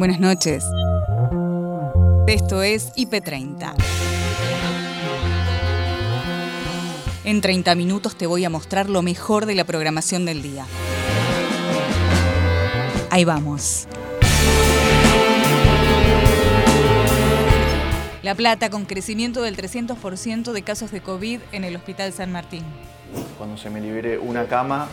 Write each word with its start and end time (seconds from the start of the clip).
Buenas 0.00 0.18
noches. 0.18 0.64
Esto 2.26 2.62
es 2.62 2.90
IP30. 2.94 3.74
En 7.24 7.42
30 7.42 7.74
minutos 7.74 8.16
te 8.16 8.26
voy 8.26 8.46
a 8.46 8.48
mostrar 8.48 8.88
lo 8.88 9.02
mejor 9.02 9.44
de 9.44 9.54
la 9.54 9.64
programación 9.64 10.24
del 10.24 10.40
día. 10.40 10.64
Ahí 13.10 13.26
vamos. 13.26 13.86
La 18.22 18.34
Plata 18.34 18.70
con 18.70 18.86
crecimiento 18.86 19.42
del 19.42 19.54
300% 19.54 20.52
de 20.52 20.62
casos 20.62 20.92
de 20.92 21.02
COVID 21.02 21.40
en 21.52 21.64
el 21.64 21.76
Hospital 21.76 22.14
San 22.14 22.32
Martín. 22.32 22.64
Cuando 23.36 23.58
se 23.58 23.68
me 23.68 23.82
libere 23.82 24.16
una 24.16 24.46
cama 24.46 24.88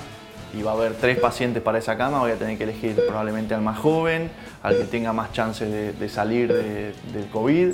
y 0.54 0.62
va 0.62 0.72
a 0.72 0.74
haber 0.76 0.94
tres 0.94 1.20
pacientes 1.20 1.62
para 1.62 1.80
esa 1.80 1.98
cama, 1.98 2.20
voy 2.20 2.32
a 2.32 2.36
tener 2.36 2.58
que 2.58 2.64
elegir 2.64 2.96
probablemente 3.08 3.54
al 3.54 3.62
más 3.62 3.78
joven, 3.78 4.32
al 4.64 4.78
que 4.78 4.84
tenga 4.86 5.14
más 5.14 5.32
chances 5.34 6.00
de, 6.00 6.10
salir 6.10 6.54
del 6.54 7.28
COVID. 7.32 7.74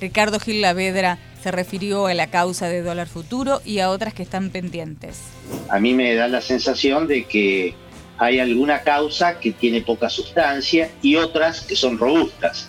Ricardo 0.00 0.40
Gil 0.40 0.62
Lavedra 0.62 1.18
se 1.42 1.50
refirió 1.50 2.06
a 2.06 2.14
la 2.14 2.28
causa 2.28 2.68
de 2.68 2.82
dólar 2.82 3.06
futuro 3.06 3.60
y 3.64 3.80
a 3.80 3.90
otras 3.90 4.14
que 4.14 4.22
están 4.22 4.50
pendientes. 4.50 5.22
A 5.68 5.78
mí 5.78 5.94
me 5.94 6.14
da 6.14 6.28
la 6.28 6.40
sensación 6.40 7.06
de 7.06 7.24
que 7.24 7.74
hay 8.18 8.38
alguna 8.38 8.80
causa 8.80 9.38
que 9.38 9.52
tiene 9.52 9.80
poca 9.80 10.10
sustancia 10.10 10.90
y 11.00 11.16
otras 11.16 11.62
que 11.62 11.76
son 11.76 11.98
robustas. 11.98 12.68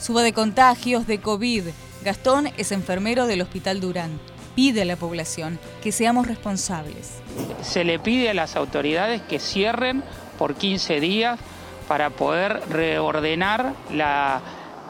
Suba 0.00 0.22
de 0.22 0.32
contagios 0.32 1.06
de 1.06 1.20
COVID. 1.20 1.64
Gastón 2.02 2.48
es 2.56 2.72
enfermero 2.72 3.26
del 3.26 3.42
Hospital 3.42 3.80
Durán. 3.80 4.18
Pide 4.60 4.82
a 4.82 4.84
la 4.84 4.96
población 4.96 5.58
que 5.82 5.90
seamos 5.90 6.26
responsables. 6.26 7.14
Se 7.62 7.82
le 7.82 7.98
pide 7.98 8.28
a 8.28 8.34
las 8.34 8.56
autoridades 8.56 9.22
que 9.22 9.38
cierren 9.38 10.04
por 10.38 10.54
15 10.54 11.00
días 11.00 11.40
para 11.88 12.10
poder 12.10 12.60
reordenar 12.68 13.72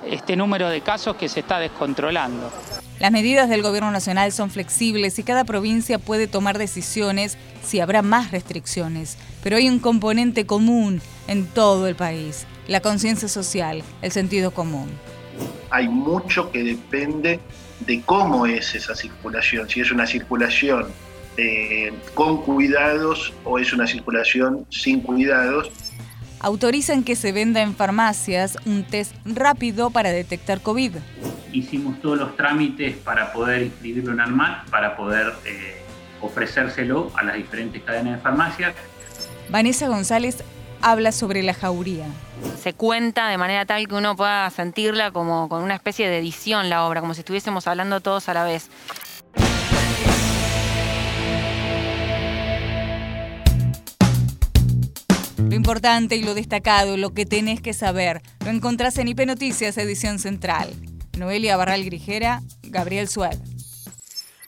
este 0.04 0.34
número 0.34 0.68
de 0.70 0.80
casos 0.80 1.14
que 1.14 1.28
se 1.28 1.38
está 1.38 1.60
descontrolando. 1.60 2.50
Las 2.98 3.12
medidas 3.12 3.48
del 3.48 3.62
Gobierno 3.62 3.92
Nacional 3.92 4.32
son 4.32 4.50
flexibles 4.50 5.16
y 5.20 5.22
cada 5.22 5.44
provincia 5.44 6.00
puede 6.00 6.26
tomar 6.26 6.58
decisiones 6.58 7.38
si 7.62 7.78
habrá 7.78 8.02
más 8.02 8.32
restricciones, 8.32 9.18
pero 9.40 9.56
hay 9.56 9.68
un 9.68 9.78
componente 9.78 10.46
común 10.46 11.00
en 11.28 11.46
todo 11.46 11.86
el 11.86 11.94
país, 11.94 12.44
la 12.66 12.80
conciencia 12.80 13.28
social, 13.28 13.84
el 14.02 14.10
sentido 14.10 14.50
común. 14.50 14.88
Hay 15.70 15.88
mucho 15.88 16.50
que 16.50 16.64
depende 16.64 17.38
de 17.86 18.02
cómo 18.02 18.46
es 18.46 18.74
esa 18.74 18.94
circulación, 18.94 19.68
si 19.68 19.80
es 19.80 19.90
una 19.90 20.06
circulación 20.06 20.86
eh, 21.36 21.92
con 22.14 22.42
cuidados 22.42 23.32
o 23.44 23.58
es 23.58 23.72
una 23.72 23.86
circulación 23.86 24.66
sin 24.68 25.00
cuidados. 25.00 25.70
Autorizan 26.40 27.04
que 27.04 27.16
se 27.16 27.32
venda 27.32 27.62
en 27.62 27.74
farmacias 27.74 28.56
un 28.64 28.84
test 28.84 29.14
rápido 29.24 29.90
para 29.90 30.10
detectar 30.10 30.60
COVID. 30.60 30.96
Hicimos 31.52 32.00
todos 32.00 32.18
los 32.18 32.36
trámites 32.36 32.96
para 32.96 33.32
poder 33.32 33.62
inscribirlo 33.62 34.12
en 34.12 34.20
ANMAT, 34.20 34.70
para 34.70 34.96
poder 34.96 35.32
eh, 35.44 35.82
ofrecérselo 36.20 37.10
a 37.16 37.24
las 37.24 37.36
diferentes 37.36 37.82
cadenas 37.82 38.16
de 38.16 38.22
farmacias. 38.22 38.74
Vanessa 39.50 39.88
González 39.88 40.44
habla 40.82 41.12
sobre 41.12 41.42
la 41.42 41.54
jauría. 41.54 42.06
Se 42.62 42.72
cuenta 42.72 43.28
de 43.28 43.38
manera 43.38 43.66
tal 43.66 43.86
que 43.86 43.94
uno 43.94 44.16
pueda 44.16 44.48
sentirla 44.50 45.10
como 45.10 45.48
con 45.48 45.62
una 45.62 45.74
especie 45.74 46.08
de 46.08 46.18
edición 46.18 46.70
la 46.70 46.86
obra, 46.86 47.00
como 47.00 47.14
si 47.14 47.20
estuviésemos 47.20 47.66
hablando 47.66 48.00
todos 48.00 48.28
a 48.28 48.34
la 48.34 48.44
vez. 48.44 48.70
Lo 55.38 55.56
importante 55.56 56.14
y 56.16 56.22
lo 56.22 56.34
destacado, 56.34 56.96
lo 56.96 57.12
que 57.12 57.26
tenés 57.26 57.60
que 57.60 57.72
saber, 57.72 58.22
lo 58.44 58.50
encontrás 58.50 58.98
en 58.98 59.08
IP 59.08 59.26
Noticias, 59.26 59.76
edición 59.78 60.18
central. 60.18 60.72
Noelia 61.18 61.56
Barral 61.56 61.84
Grijera, 61.84 62.42
Gabriel 62.62 63.08
Sued. 63.08 63.36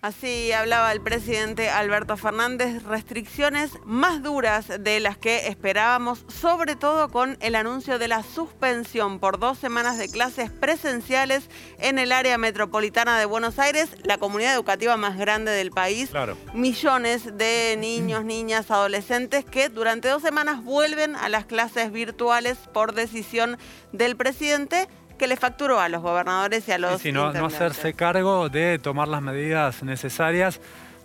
Así 0.03 0.51
hablaba 0.51 0.91
el 0.91 1.01
presidente 1.01 1.71
Alberto 1.71 2.17
Fernández, 2.17 2.83
restricciones 2.83 3.71
más 3.85 4.21
duras 4.21 4.67
de 4.81 4.99
las 4.99 5.17
que 5.17 5.47
esperábamos, 5.47 6.25
sobre 6.27 6.75
todo 6.75 7.09
con 7.09 7.39
el 7.41 7.55
anuncio 7.55 8.01
de 8.01 8.09
la 8.09 8.25
suspensión 8.25 9.21
por 9.21 9.39
dos 9.39 9.59
semanas 9.59 9.99
de 9.99 10.09
clases 10.09 10.51
presenciales 10.51 11.49
en 11.79 12.01
el 12.01 12.11
área 12.11 12.37
metropolitana 12.37 13.17
de 13.17 13.27
Buenos 13.27 13.61
Aires, 13.61 13.91
la 14.03 14.19
comunidad 14.19 14.55
educativa 14.55 14.97
más 14.97 15.17
grande 15.17 15.53
del 15.53 15.71
país. 15.71 16.11
Millones 16.53 17.39
de 17.39 17.77
niños, 17.79 18.25
niñas, 18.25 18.73
adolescentes 18.73 19.45
que 19.45 19.69
durante 19.69 20.09
dos 20.09 20.23
semanas 20.23 20.65
vuelven 20.65 21.15
a 21.15 21.29
las 21.29 21.47
clases 21.47 21.93
virtuales 21.93 22.59
por 22.75 22.93
decisión 22.93 23.57
del 23.93 24.17
presidente 24.17 24.89
que 25.23 25.29
le 25.29 25.37
facturó 25.37 25.79
a 25.79 25.89
los 25.89 26.03
gobernadores 26.03 26.67
y 26.67 26.73
a 26.73 26.79
los 26.79 27.01
sí, 27.01 27.13
no, 27.13 27.29
hacerse 27.29 27.95
cargo 27.95 28.49
de 28.49 28.81
tomar 28.81 29.07
las 29.07 29.23
medidas 29.23 29.85
necesarias 29.85 30.61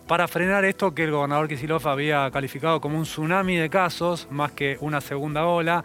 para 0.08 0.26
frenar 0.26 0.64
esto 0.64 0.92
que 0.92 1.04
el 1.04 1.12
gobernador 1.12 1.46
Kisilov 1.46 1.86
había 1.86 2.28
calificado 2.32 2.80
como 2.80 2.98
un 2.98 3.04
tsunami 3.04 3.54
de 3.58 3.70
casos, 3.70 4.26
más 4.32 4.50
que 4.50 4.76
una 4.80 5.00
segunda 5.00 5.46
ola, 5.46 5.84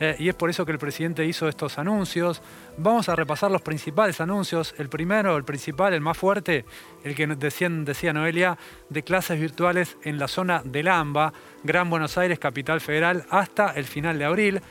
eh, 0.00 0.16
y 0.18 0.30
es 0.30 0.34
por 0.34 0.48
eso 0.48 0.64
que 0.64 0.72
el 0.72 0.78
presidente 0.78 1.26
hizo 1.26 1.46
estos 1.46 1.76
anuncios. 1.76 2.40
Vamos 2.78 3.10
a 3.10 3.16
repasar 3.16 3.50
los 3.50 3.60
principales 3.60 4.18
anuncios. 4.18 4.74
El 4.78 4.88
primero, 4.88 5.36
el 5.36 5.44
principal, 5.44 5.92
el 5.92 6.00
más 6.00 6.16
fuerte, 6.16 6.64
el 7.02 7.14
que 7.14 7.26
decía 7.26 8.14
Noelia, 8.14 8.56
de 8.88 9.02
clases 9.02 9.38
virtuales 9.38 9.98
en 10.04 10.18
la 10.18 10.26
zona 10.26 10.62
del 10.64 10.88
AMBA, 10.88 11.34
Gran 11.64 11.90
Buenos 11.90 12.16
Aires, 12.16 12.38
capital 12.38 12.80
federal, 12.80 13.26
hasta 13.28 13.72
el 13.72 13.84
final 13.84 14.18
de 14.18 14.24
abril 14.24 14.62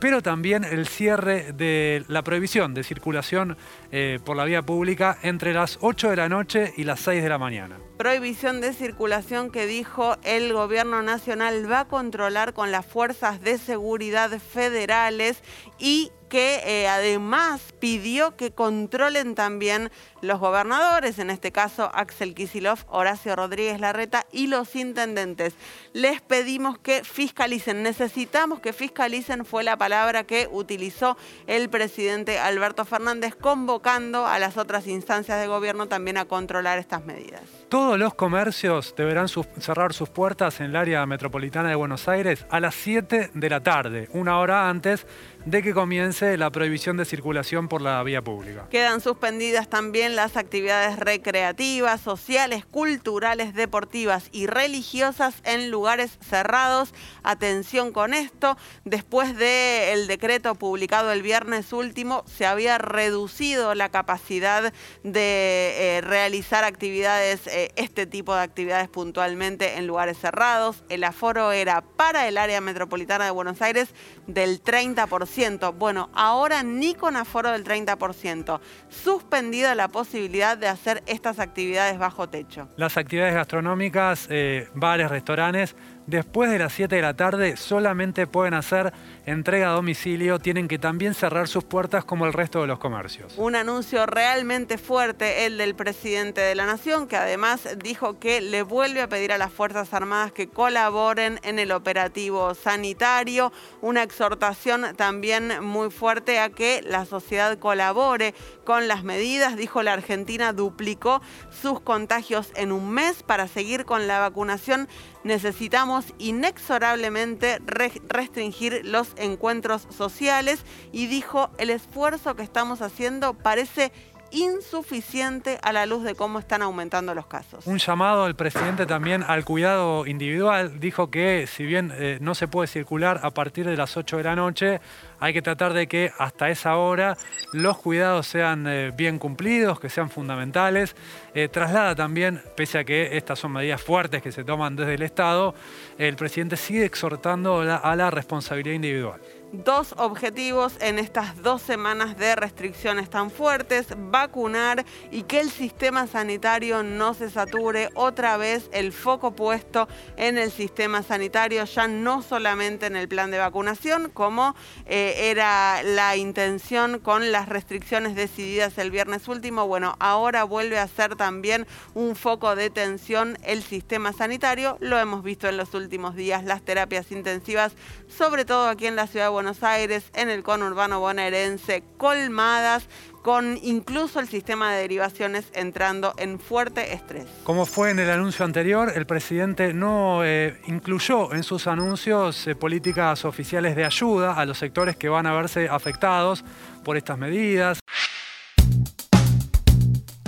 pero 0.00 0.22
también 0.22 0.64
el 0.64 0.86
cierre 0.86 1.52
de 1.52 2.04
la 2.08 2.22
prohibición 2.22 2.74
de 2.74 2.84
circulación 2.84 3.56
eh, 3.90 4.18
por 4.24 4.36
la 4.36 4.44
vía 4.44 4.62
pública 4.62 5.18
entre 5.22 5.54
las 5.54 5.78
8 5.80 6.10
de 6.10 6.16
la 6.16 6.28
noche 6.28 6.72
y 6.76 6.84
las 6.84 7.00
6 7.00 7.22
de 7.22 7.28
la 7.28 7.38
mañana. 7.38 7.78
Prohibición 7.96 8.60
de 8.60 8.72
circulación 8.72 9.50
que 9.50 9.66
dijo 9.66 10.16
el 10.22 10.52
gobierno 10.52 11.02
nacional 11.02 11.70
va 11.70 11.80
a 11.80 11.88
controlar 11.88 12.52
con 12.52 12.70
las 12.70 12.84
fuerzas 12.84 13.40
de 13.40 13.58
seguridad 13.58 14.30
federales 14.38 15.42
y 15.78 16.10
que 16.28 16.62
eh, 16.64 16.88
además 16.88 17.60
pidió 17.78 18.36
que 18.36 18.50
controlen 18.50 19.34
también 19.34 19.90
los 20.20 20.40
gobernadores, 20.40 21.18
en 21.18 21.30
este 21.30 21.52
caso 21.52 21.90
Axel 21.94 22.34
Kisilov, 22.34 22.80
Horacio 22.88 23.36
Rodríguez 23.36 23.80
Larreta 23.80 24.26
y 24.32 24.46
los 24.48 24.74
intendentes. 24.76 25.54
Les 25.92 26.20
pedimos 26.20 26.78
que 26.78 27.04
fiscalicen, 27.04 27.82
necesitamos 27.82 28.60
que 28.60 28.72
fiscalicen, 28.72 29.44
fue 29.44 29.64
la 29.64 29.76
palabra 29.76 30.24
que 30.24 30.48
utilizó 30.50 31.16
el 31.46 31.68
presidente 31.68 32.38
Alberto 32.38 32.84
Fernández, 32.84 33.34
convocando 33.34 34.26
a 34.26 34.38
las 34.38 34.56
otras 34.56 34.86
instancias 34.86 35.40
de 35.40 35.46
gobierno 35.46 35.86
también 35.86 36.16
a 36.16 36.24
controlar 36.24 36.78
estas 36.78 37.04
medidas. 37.04 37.42
Todos 37.68 37.98
los 37.98 38.14
comercios 38.14 38.94
deberán 38.96 39.26
cerrar 39.28 39.92
sus 39.92 40.08
puertas 40.08 40.60
en 40.60 40.66
el 40.66 40.76
área 40.76 41.04
metropolitana 41.04 41.68
de 41.68 41.74
Buenos 41.74 42.06
Aires 42.06 42.46
a 42.48 42.60
las 42.60 42.76
7 42.76 43.30
de 43.34 43.50
la 43.50 43.60
tarde, 43.60 44.08
una 44.12 44.38
hora 44.38 44.70
antes 44.70 45.04
de 45.46 45.62
que 45.62 45.72
comience 45.72 46.36
la 46.36 46.50
prohibición 46.50 46.96
de 46.96 47.04
circulación 47.04 47.68
por 47.68 47.80
la 47.80 48.02
vía 48.02 48.20
pública. 48.20 48.66
Quedan 48.68 49.00
suspendidas 49.00 49.68
también 49.68 50.16
las 50.16 50.36
actividades 50.36 50.98
recreativas, 50.98 52.00
sociales, 52.00 52.66
culturales, 52.66 53.54
deportivas 53.54 54.28
y 54.32 54.48
religiosas 54.48 55.36
en 55.44 55.70
lugares 55.70 56.18
cerrados. 56.20 56.92
Atención 57.22 57.92
con 57.92 58.12
esto, 58.12 58.56
después 58.84 59.36
del 59.36 60.08
decreto 60.08 60.56
publicado 60.56 61.12
el 61.12 61.22
viernes 61.22 61.72
último, 61.72 62.24
se 62.26 62.44
había 62.44 62.78
reducido 62.78 63.74
la 63.76 63.88
capacidad 63.88 64.72
de 65.04 65.98
eh, 65.98 66.00
realizar 66.00 66.64
actividades, 66.64 67.46
eh, 67.58 67.72
este 67.76 68.04
tipo 68.04 68.34
de 68.34 68.42
actividades 68.42 68.86
puntualmente 68.86 69.78
en 69.78 69.86
lugares 69.86 70.18
cerrados. 70.18 70.84
El 70.90 71.02
aforo 71.04 71.52
era 71.52 71.80
para 71.80 72.28
el 72.28 72.36
área 72.36 72.60
metropolitana 72.60 73.24
de 73.24 73.30
Buenos 73.30 73.62
Aires 73.62 73.94
del 74.26 74.62
30%. 74.62 75.72
Bueno, 75.74 76.10
ahora 76.12 76.62
ni 76.62 76.94
con 76.94 77.16
aforo 77.16 77.52
del 77.52 77.64
30%. 77.64 78.60
Suspendida 78.90 79.74
la 79.74 79.88
posibilidad 79.88 80.58
de 80.58 80.68
hacer 80.68 81.02
estas 81.06 81.38
actividades 81.38 81.98
bajo 81.98 82.28
techo. 82.28 82.68
Las 82.76 82.98
actividades 82.98 83.32
gastronómicas, 83.32 84.26
eh, 84.28 84.68
bares, 84.74 85.10
restaurantes, 85.10 85.76
después 86.06 86.50
de 86.50 86.58
las 86.58 86.74
7 86.74 86.94
de 86.94 87.00
la 87.00 87.14
tarde 87.14 87.56
solamente 87.56 88.26
pueden 88.26 88.52
hacer 88.52 88.92
entrega 89.26 89.70
a 89.70 89.72
domicilio, 89.72 90.38
tienen 90.38 90.68
que 90.68 90.78
también 90.78 91.12
cerrar 91.12 91.48
sus 91.48 91.64
puertas 91.64 92.04
como 92.04 92.26
el 92.26 92.32
resto 92.32 92.60
de 92.60 92.68
los 92.68 92.78
comercios. 92.78 93.34
Un 93.36 93.56
anuncio 93.56 94.06
realmente 94.06 94.78
fuerte, 94.78 95.46
el 95.46 95.58
del 95.58 95.74
presidente 95.74 96.40
de 96.40 96.54
la 96.54 96.64
Nación, 96.64 97.08
que 97.08 97.16
además 97.16 97.68
dijo 97.82 98.20
que 98.20 98.40
le 98.40 98.62
vuelve 98.62 99.02
a 99.02 99.08
pedir 99.08 99.32
a 99.32 99.38
las 99.38 99.52
Fuerzas 99.52 99.92
Armadas 99.92 100.30
que 100.30 100.48
colaboren 100.48 101.40
en 101.42 101.58
el 101.58 101.72
operativo 101.72 102.54
sanitario. 102.54 103.52
Una 103.80 104.04
exhortación 104.04 104.94
también 104.96 105.64
muy 105.64 105.90
fuerte 105.90 106.38
a 106.38 106.50
que 106.50 106.82
la 106.82 107.04
sociedad 107.04 107.58
colabore 107.58 108.32
con 108.64 108.86
las 108.86 109.02
medidas. 109.02 109.56
Dijo 109.56 109.82
la 109.82 109.92
Argentina 109.92 110.52
duplicó 110.52 111.20
sus 111.50 111.80
contagios 111.80 112.52
en 112.54 112.70
un 112.70 112.90
mes 112.90 113.24
para 113.24 113.48
seguir 113.48 113.84
con 113.84 114.06
la 114.06 114.20
vacunación. 114.20 114.88
Necesitamos 115.24 116.14
inexorablemente 116.18 117.58
restringir 117.66 118.82
los 118.84 119.15
encuentros 119.16 119.86
sociales 119.96 120.60
y 120.92 121.06
dijo, 121.06 121.50
el 121.58 121.70
esfuerzo 121.70 122.36
que 122.36 122.42
estamos 122.42 122.82
haciendo 122.82 123.34
parece 123.34 123.92
insuficiente 124.30 125.58
a 125.62 125.72
la 125.72 125.86
luz 125.86 126.02
de 126.02 126.14
cómo 126.14 126.38
están 126.38 126.62
aumentando 126.62 127.14
los 127.14 127.26
casos. 127.26 127.66
Un 127.66 127.78
llamado 127.78 128.24
del 128.24 128.34
presidente 128.34 128.86
también 128.86 129.22
al 129.22 129.44
cuidado 129.44 130.06
individual. 130.06 130.80
Dijo 130.80 131.10
que 131.10 131.46
si 131.46 131.64
bien 131.64 131.92
eh, 131.96 132.18
no 132.20 132.34
se 132.34 132.48
puede 132.48 132.66
circular 132.66 133.20
a 133.22 133.30
partir 133.30 133.66
de 133.66 133.76
las 133.76 133.96
8 133.96 134.18
de 134.18 134.22
la 134.22 134.36
noche, 134.36 134.80
hay 135.20 135.32
que 135.32 135.42
tratar 135.42 135.72
de 135.72 135.86
que 135.86 136.12
hasta 136.18 136.50
esa 136.50 136.76
hora 136.76 137.16
los 137.52 137.78
cuidados 137.78 138.26
sean 138.26 138.66
eh, 138.66 138.92
bien 138.94 139.18
cumplidos, 139.18 139.80
que 139.80 139.88
sean 139.88 140.10
fundamentales. 140.10 140.94
Eh, 141.34 141.48
traslada 141.48 141.94
también, 141.94 142.42
pese 142.56 142.78
a 142.78 142.84
que 142.84 143.16
estas 143.16 143.38
son 143.38 143.52
medidas 143.52 143.82
fuertes 143.82 144.22
que 144.22 144.32
se 144.32 144.44
toman 144.44 144.76
desde 144.76 144.94
el 144.94 145.02
Estado, 145.02 145.54
el 145.98 146.16
presidente 146.16 146.56
sigue 146.56 146.84
exhortando 146.84 147.60
a 147.60 147.96
la 147.96 148.10
responsabilidad 148.10 148.74
individual 148.74 149.20
dos 149.52 149.94
objetivos 149.96 150.74
en 150.80 150.98
estas 150.98 151.42
dos 151.42 151.62
semanas 151.62 152.16
de 152.16 152.34
restricciones 152.36 153.08
tan 153.10 153.30
fuertes, 153.30 153.86
vacunar 153.96 154.84
y 155.10 155.22
que 155.22 155.40
el 155.40 155.50
sistema 155.50 156.06
sanitario 156.06 156.82
no 156.82 157.14
se 157.14 157.30
sature, 157.30 157.90
otra 157.94 158.36
vez 158.36 158.68
el 158.72 158.92
foco 158.92 159.32
puesto 159.32 159.88
en 160.16 160.38
el 160.38 160.50
sistema 160.50 161.02
sanitario, 161.02 161.64
ya 161.64 161.88
no 161.88 162.22
solamente 162.22 162.86
en 162.86 162.96
el 162.96 163.08
plan 163.08 163.30
de 163.30 163.38
vacunación, 163.38 164.10
como 164.10 164.54
eh, 164.86 165.30
era 165.30 165.82
la 165.82 166.16
intención 166.16 166.98
con 166.98 167.32
las 167.32 167.48
restricciones 167.48 168.14
decididas 168.16 168.78
el 168.78 168.90
viernes 168.90 169.28
último, 169.28 169.66
bueno, 169.66 169.96
ahora 170.00 170.44
vuelve 170.44 170.78
a 170.78 170.88
ser 170.88 171.16
también 171.16 171.66
un 171.94 172.16
foco 172.16 172.56
de 172.56 172.70
tensión 172.70 173.38
el 173.44 173.62
sistema 173.62 174.12
sanitario, 174.12 174.76
lo 174.80 174.98
hemos 174.98 175.22
visto 175.22 175.48
en 175.48 175.56
los 175.56 175.74
últimos 175.74 176.16
días, 176.16 176.44
las 176.44 176.62
terapias 176.62 177.12
intensivas, 177.12 177.72
sobre 178.08 178.44
todo 178.44 178.68
aquí 178.68 178.86
en 178.86 178.96
la 178.96 179.06
ciudad 179.06 179.26
de 179.26 179.36
Buenos 179.36 179.45
Aires, 179.62 180.04
en 180.14 180.28
el 180.28 180.42
conurbano 180.42 181.00
bonaerense, 181.00 181.82
colmadas 181.96 182.88
con 183.26 183.58
incluso 183.60 184.20
el 184.20 184.28
sistema 184.28 184.72
de 184.72 184.82
derivaciones 184.82 185.46
entrando 185.52 186.14
en 186.16 186.38
fuerte 186.38 186.92
estrés. 186.94 187.26
Como 187.42 187.66
fue 187.66 187.90
en 187.90 187.98
el 187.98 188.08
anuncio 188.08 188.44
anterior, 188.44 188.92
el 188.94 189.04
presidente 189.04 189.74
no 189.74 190.24
eh, 190.24 190.60
incluyó 190.68 191.34
en 191.34 191.42
sus 191.42 191.66
anuncios 191.66 192.46
eh, 192.46 192.54
políticas 192.54 193.24
oficiales 193.24 193.74
de 193.74 193.84
ayuda 193.84 194.34
a 194.34 194.46
los 194.46 194.58
sectores 194.58 194.96
que 194.96 195.08
van 195.08 195.26
a 195.26 195.32
verse 195.32 195.68
afectados 195.68 196.44
por 196.84 196.96
estas 196.96 197.18
medidas. 197.18 197.80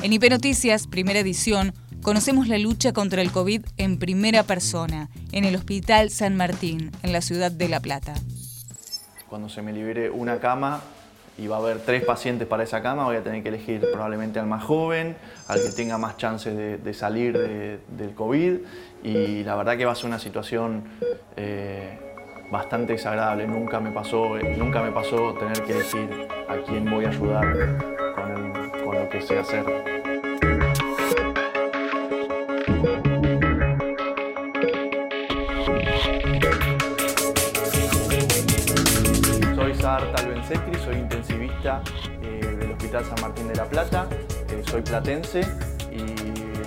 En 0.02 0.12
IP 0.12 0.28
Noticias, 0.28 0.88
primera 0.88 1.20
edición, 1.20 1.74
conocemos 2.02 2.48
la 2.48 2.58
lucha 2.58 2.92
contra 2.92 3.22
el 3.22 3.30
COVID 3.30 3.64
en 3.76 4.00
primera 4.00 4.42
persona, 4.42 5.08
en 5.30 5.44
el 5.44 5.54
Hospital 5.54 6.10
San 6.10 6.36
Martín, 6.36 6.90
en 7.04 7.12
la 7.12 7.20
ciudad 7.20 7.52
de 7.52 7.68
La 7.68 7.78
Plata 7.78 8.14
cuando 9.28 9.48
se 9.48 9.62
me 9.62 9.72
libere 9.72 10.10
una 10.10 10.38
cama 10.38 10.80
y 11.36 11.46
va 11.46 11.56
a 11.56 11.58
haber 11.60 11.78
tres 11.78 12.04
pacientes 12.04 12.48
para 12.48 12.64
esa 12.64 12.82
cama, 12.82 13.04
voy 13.04 13.16
a 13.16 13.22
tener 13.22 13.42
que 13.42 13.48
elegir 13.48 13.80
probablemente 13.92 14.40
al 14.40 14.46
más 14.46 14.64
joven, 14.64 15.16
al 15.46 15.62
que 15.62 15.70
tenga 15.70 15.96
más 15.96 16.16
chances 16.16 16.82
de, 16.82 16.94
salir 16.94 17.38
del 17.88 18.14
COVID 18.14 18.58
y 19.04 19.44
la 19.44 19.54
verdad 19.54 19.76
que 19.76 19.84
va 19.84 19.92
a 19.92 19.94
ser 19.94 20.06
una 20.06 20.18
situación 20.18 20.82
eh, 21.36 21.96
bastante 22.50 22.94
desagradable. 22.94 23.46
Nunca 23.46 23.78
me, 23.78 23.92
pasó, 23.92 24.36
nunca 24.56 24.82
me 24.82 24.90
pasó 24.90 25.34
tener 25.34 25.62
que 25.62 25.74
elegir 25.74 26.28
a 26.48 26.56
quién 26.66 26.84
voy 26.90 27.04
a 27.04 27.08
ayudar 27.10 27.78
con, 28.16 28.70
con 28.84 28.98
lo 28.98 29.08
que 29.08 29.22
sé 29.22 29.38
hacer. 29.38 29.97
Soy 40.48 40.96
intensivista 40.96 41.82
eh, 42.22 42.56
del 42.58 42.70
Hospital 42.70 43.04
San 43.04 43.20
Martín 43.20 43.48
de 43.48 43.54
la 43.54 43.66
Plata, 43.66 44.06
eh, 44.48 44.62
soy 44.70 44.80
platense 44.80 45.40
y 45.92 45.98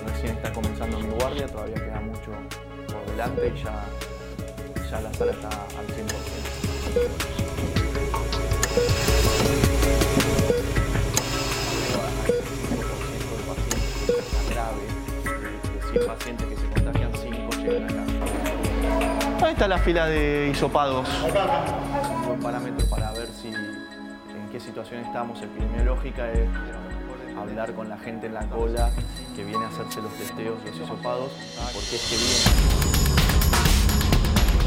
recién 0.06 0.36
está 0.36 0.52
comenzando 0.52 1.00
mi 1.00 1.08
guardia, 1.08 1.48
todavía 1.48 1.74
queda 1.74 2.00
mucho 2.00 2.30
por 2.86 3.04
delante 3.10 3.52
y 3.52 3.60
ya, 3.60 3.84
ya 4.88 5.00
la 5.00 5.12
sala 5.12 5.32
está 5.32 5.48
al 5.48 5.86
100%. 5.86 7.32
de 15.74 15.98
100 15.98 16.06
pacientes 16.06 16.46
que 16.46 16.56
se 16.56 16.66
contagian, 16.68 17.10
5 17.14 17.50
llegan 17.56 17.84
acá. 17.84 18.04
Ahí 19.44 19.52
está 19.54 19.66
la 19.66 19.78
fila 19.78 20.06
de 20.06 20.50
hisopados. 20.52 21.08
Un 21.08 22.26
buen 22.26 22.40
parámetro 22.40 22.86
para 22.86 23.01
situación 24.72 25.04
estamos 25.04 25.38
epidemiológica 25.42 26.32
es 26.32 26.48
hablar 27.38 27.74
con 27.74 27.90
la 27.90 27.98
gente 27.98 28.26
en 28.26 28.32
la 28.32 28.48
cola 28.48 28.90
que 29.36 29.44
viene 29.44 29.62
a 29.66 29.68
hacerse 29.68 30.00
los 30.00 30.10
testeos, 30.14 30.58
los 30.64 30.74
hisopados, 30.74 31.30
porque 31.74 31.96
es 31.96 32.08
que 32.08 32.16
viene. 32.16 32.40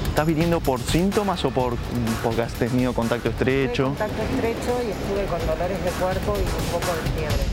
¿Estás 0.09 0.27
viniendo 0.27 0.59
por 0.59 0.79
síntomas 0.79 1.43
o 1.43 1.49
por, 1.49 1.75
porque 2.23 2.43
has 2.43 2.53
tenido 2.53 2.93
contacto 2.93 3.29
estrecho? 3.29 3.85
contacto 3.85 4.21
estrecho 4.21 4.79
y 4.85 4.91
estuve 4.91 5.25
con 5.25 5.39
dolores 5.47 5.83
de 5.83 5.89
cuerpo 5.89 6.35
y 6.37 6.41
un 6.41 6.67
poco 6.71 6.85
de 6.85 7.01
fiebre. 7.17 7.45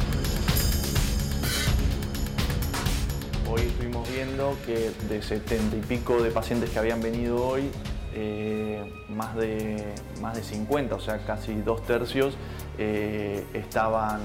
Hoy 3.50 3.62
estuvimos 3.62 4.06
viendo 4.10 4.58
que 4.66 4.92
de 5.08 5.22
setenta 5.22 5.74
y 5.74 5.80
pico 5.80 6.22
de 6.22 6.30
pacientes 6.30 6.68
que 6.68 6.78
habían 6.78 7.00
venido 7.00 7.42
hoy, 7.42 7.70
eh, 8.14 8.92
más, 9.08 9.34
de, 9.36 9.94
más 10.20 10.36
de 10.36 10.42
50, 10.42 10.94
o 10.94 11.00
sea, 11.00 11.18
casi 11.24 11.54
dos 11.54 11.82
tercios, 11.86 12.34
eh, 12.78 13.44
estaban 13.54 14.20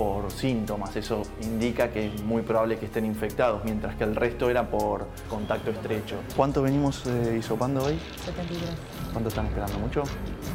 por 0.00 0.30
síntomas. 0.30 0.96
Eso 0.96 1.22
indica 1.42 1.90
que 1.90 2.06
es 2.06 2.22
muy 2.22 2.40
probable 2.40 2.78
que 2.78 2.86
estén 2.86 3.04
infectados, 3.04 3.62
mientras 3.64 3.96
que 3.96 4.04
el 4.04 4.16
resto 4.16 4.48
era 4.48 4.70
por 4.70 5.06
contacto 5.28 5.70
estrecho. 5.70 6.16
¿Cuánto 6.34 6.62
venimos 6.62 7.04
eh, 7.06 7.36
hisopando 7.38 7.84
hoy? 7.84 7.98
73. 8.24 8.70
¿Cuánto 9.12 9.28
están 9.28 9.46
esperando? 9.46 9.78
¿Mucho? 9.78 10.02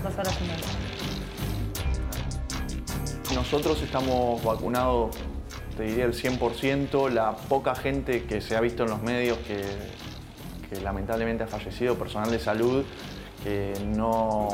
Dos 0.04 0.14
horas 0.18 0.36
y 0.42 0.44
media. 0.46 0.66
Nosotros 3.36 3.80
estamos 3.84 4.44
vacunados, 4.44 5.16
te 5.78 5.84
diría 5.84 6.06
el 6.06 6.14
100%, 6.14 7.12
la 7.12 7.36
poca 7.36 7.76
gente 7.76 8.24
que 8.24 8.42
se 8.42 8.56
ha 8.56 8.62
visto 8.62 8.84
en 8.84 8.90
los 8.90 9.04
medios 9.04 9.38
que 9.40 9.62
lamentablemente 10.82 11.44
ha 11.44 11.48
fallecido, 11.48 11.96
personal 11.96 12.32
de 12.32 12.40
salud 12.40 12.84
que 13.44 13.74
no 13.86 14.50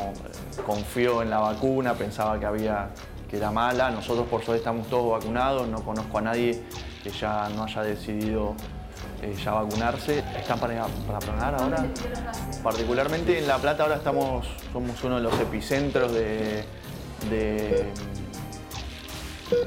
confió 0.66 1.22
en 1.22 1.30
la 1.30 1.40
vacuna, 1.40 1.94
pensaba 1.94 2.38
que, 2.40 2.46
había, 2.46 2.90
que 3.30 3.38
era 3.38 3.50
mala. 3.52 3.90
Nosotros 3.90 4.28
por 4.28 4.44
suerte 4.44 4.60
estamos 4.60 4.88
todos 4.88 5.12
vacunados, 5.12 5.68
no 5.68 5.82
conozco 5.84 6.18
a 6.18 6.22
nadie 6.22 6.62
que 7.02 7.10
ya 7.10 7.48
no 7.56 7.64
haya 7.64 7.84
decidido 7.84 8.54
eh, 9.22 9.34
ya 9.42 9.52
vacunarse. 9.52 10.20
¿Están 10.38 10.60
para, 10.60 10.88
para 11.08 11.20
pronar 11.20 11.56
ahora? 11.56 11.86
Particularmente 12.62 13.40
en 13.40 13.48
La 13.48 13.60
Plata 13.60 13.84
ahora 13.84 13.96
estamos, 13.96 14.48
somos 14.74 15.02
uno 15.04 15.16
de 15.18 15.22
los 15.22 15.40
epicentros 15.40 16.12
de, 16.14 16.66
de, 17.30 17.86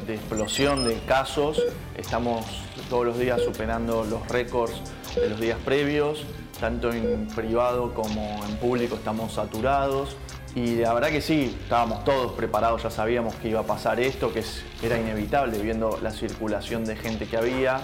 de 0.06 0.14
explosión 0.14 0.86
de 0.86 0.98
casos. 1.06 1.62
Estamos 1.96 2.44
todos 2.90 3.06
los 3.06 3.18
días 3.18 3.40
superando 3.40 4.04
los 4.04 4.28
récords 4.28 4.74
de 5.14 5.30
los 5.30 5.40
días 5.40 5.58
previos, 5.64 6.24
tanto 6.60 6.92
en 6.92 7.26
privado 7.28 7.94
como 7.94 8.40
en 8.48 8.56
público 8.56 8.96
estamos 8.96 9.32
saturados. 9.32 10.16
Y 10.54 10.76
la 10.76 10.94
verdad 10.94 11.08
que 11.10 11.20
sí, 11.20 11.56
estábamos 11.62 12.04
todos 12.04 12.32
preparados, 12.32 12.82
ya 12.82 12.90
sabíamos 12.90 13.34
que 13.36 13.48
iba 13.48 13.60
a 13.60 13.64
pasar 13.64 13.98
esto, 13.98 14.32
que 14.32 14.44
era 14.82 14.98
inevitable 14.98 15.58
viendo 15.58 15.98
la 16.00 16.10
circulación 16.10 16.84
de 16.84 16.94
gente 16.94 17.26
que 17.26 17.36
había. 17.36 17.80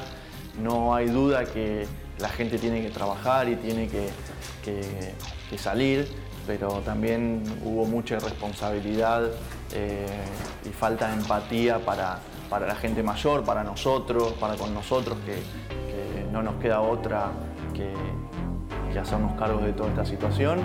No 0.62 0.94
hay 0.94 1.08
duda 1.08 1.44
que 1.44 1.86
la 2.18 2.28
gente 2.28 2.58
tiene 2.58 2.82
que 2.82 2.90
trabajar 2.90 3.48
y 3.48 3.56
tiene 3.56 3.88
que, 3.88 4.10
salir, 5.58 6.06
pero 6.46 6.80
también 6.84 7.42
hubo 7.64 7.84
mucha 7.84 8.16
irresponsabilidad 8.16 9.24
eh, 9.74 10.06
y 10.64 10.68
falta 10.68 11.08
de 11.08 11.14
empatía 11.14 11.84
para, 11.84 12.20
para 12.48 12.68
la 12.68 12.76
gente 12.76 13.02
mayor, 13.02 13.44
para 13.44 13.64
nosotros, 13.64 14.32
para 14.34 14.54
con 14.54 14.72
nosotros, 14.72 15.18
que, 15.26 15.42
no 16.30 16.44
nos 16.44 16.54
queda 16.62 16.80
otra 16.80 17.32
que, 17.74 17.92
hacernos 18.98 19.32
cargo 19.38 19.60
de 19.60 19.72
toda 19.72 19.90
esta 19.90 20.04
situación. 20.04 20.58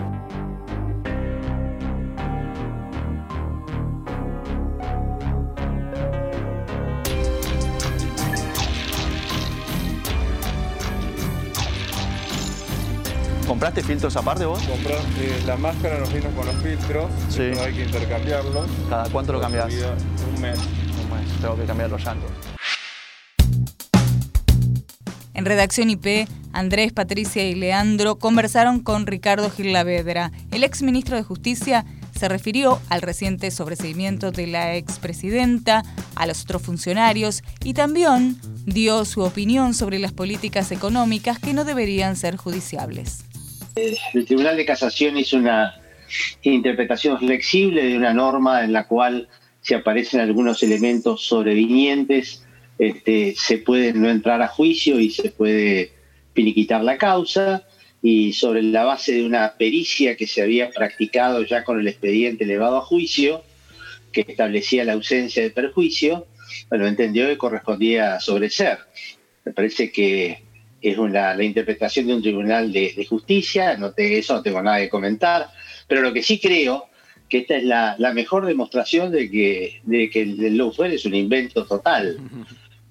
¿Compraste 13.48 13.84
filtros 13.84 14.15
aparte 14.17 14.46
vos? 14.46 14.62
Comprar, 14.63 14.98
eh, 15.20 15.44
la 15.46 15.55
máscara 15.55 16.00
nos 16.00 16.12
vino 16.12 16.29
con 16.32 16.46
los 16.48 16.55
filtros, 16.55 17.05
sí. 17.29 17.44
hay 17.44 17.74
que 17.74 17.84
intercambiarlos. 17.86 18.65
¿Cada 18.89 19.08
cuánto 19.10 19.34
lo 19.34 19.39
cambias? 19.39 19.72
Un 19.72 20.41
mes. 20.41 20.58
Un 20.58 21.15
mes, 21.15 21.41
tengo 21.41 21.55
que 21.55 21.65
cambiar 21.65 21.91
los 21.91 22.03
llantos. 22.03 22.44
Redacción 25.45 25.91
IP, 25.91 26.27
Andrés, 26.53 26.91
Patricia 26.91 27.47
y 27.47 27.53
Leandro 27.53 28.15
conversaron 28.15 28.79
con 28.79 29.05
Ricardo 29.05 29.51
Gilavedra. 29.51 30.31
El 30.51 30.63
exministro 30.63 31.15
de 31.15 31.21
Justicia 31.21 31.85
se 32.17 32.27
refirió 32.27 32.79
al 32.89 33.03
reciente 33.03 33.51
sobreseimiento 33.51 34.31
de 34.31 34.47
la 34.47 34.75
expresidenta, 34.75 35.83
a 36.15 36.25
los 36.25 36.41
otros 36.41 36.63
funcionarios 36.63 37.43
y 37.63 37.75
también 37.75 38.37
dio 38.65 39.05
su 39.05 39.21
opinión 39.21 39.75
sobre 39.75 39.99
las 39.99 40.13
políticas 40.13 40.71
económicas 40.71 41.37
que 41.37 41.53
no 41.53 41.63
deberían 41.63 42.15
ser 42.15 42.37
judiciables. 42.37 43.23
El 43.75 44.25
Tribunal 44.25 44.57
de 44.57 44.65
Casación 44.65 45.15
hizo 45.15 45.37
una 45.37 45.75
interpretación 46.41 47.19
flexible 47.19 47.83
de 47.83 47.97
una 47.97 48.15
norma 48.15 48.63
en 48.63 48.73
la 48.73 48.87
cual 48.87 49.27
si 49.61 49.75
aparecen 49.75 50.21
algunos 50.21 50.63
elementos 50.63 51.23
sobrevinientes, 51.23 52.44
este, 52.77 53.36
se 53.38 53.58
puede 53.60 53.94
no 53.94 54.10
entrar 54.10 54.41
a 54.41 54.48
juicio 54.48 55.00
y 55.00 55.10
se 55.10 55.32
puede 55.32 55.91
finiquitar 56.34 56.84
la 56.84 56.98
causa 56.98 57.63
y 58.01 58.34
sobre 58.34 58.62
la 58.62 58.84
base 58.84 59.13
de 59.13 59.25
una 59.25 59.55
pericia 59.58 60.15
que 60.15 60.27
se 60.27 60.41
había 60.41 60.70
practicado 60.70 61.44
ya 61.44 61.63
con 61.63 61.79
el 61.79 61.88
expediente 61.88 62.44
elevado 62.44 62.77
a 62.77 62.82
juicio, 62.82 63.44
que 64.12 64.22
establecía 64.27 64.86
la 64.86 64.94
ausencia 64.94 65.41
de 65.41 65.50
perjuicio, 65.50 66.27
bueno, 66.70 66.86
entendió 66.86 67.27
que 67.27 67.38
correspondía 67.38 68.20
sobreser. 68.20 68.77
Me 69.44 69.53
parece 69.53 69.91
que 69.91 70.44
es 70.82 70.98
una, 70.98 71.34
la 71.36 71.44
interpretación 71.44 72.08
de 72.08 72.13
un 72.13 72.22
tribunal 72.22 72.72
de, 72.72 73.05
justicia, 73.10 73.77
eso 73.98 74.36
no 74.36 74.41
tengo 74.44 74.62
nada 74.62 74.79
que 74.79 74.89
comentar, 74.89 75.48
pero 75.88 76.01
lo 76.01 76.13
que 76.13 76.22
sí 76.22 76.39
creo 76.39 76.88
que 77.27 77.39
esta 77.39 77.58
es 77.58 77.63
la, 77.63 78.12
mejor 78.13 78.46
demostración 78.46 79.12
de 79.12 79.32
que, 79.32 79.82
de 79.84 80.10
que 80.12 80.22
el 80.22 80.58
lawfare 80.58 80.94
es 80.94 81.05
un 81.05 81.15
invento 81.15 81.65
total. 81.65 82.20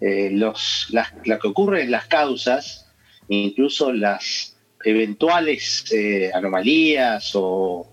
Eh, 0.06 0.28
los, 0.32 0.94
lo 1.25 1.38
que 1.38 1.49
ocurre 1.49 1.82
en 1.82 1.90
las 1.90 2.06
causas, 2.06 2.92
incluso 3.28 3.90
las 3.90 4.54
eventuales 4.84 5.90
eh, 5.94 6.30
anomalías 6.34 7.32
o, 7.34 7.90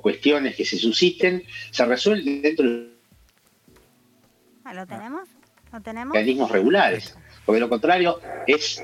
cuestiones 0.00 0.56
que 0.56 0.64
se 0.64 0.78
susciten, 0.78 1.44
se 1.70 1.84
resuelven 1.84 2.40
dentro 2.40 2.66
de 2.66 2.88
ah, 4.64 4.72
¿Lo 4.72 4.86
tenemos? 4.86 5.28
¿Lo 5.70 5.80
tenemos? 5.82 6.14
mecanismos 6.14 6.50
regulares. 6.50 7.14
Porque 7.44 7.60
lo 7.60 7.68
contrario 7.68 8.18
es 8.46 8.82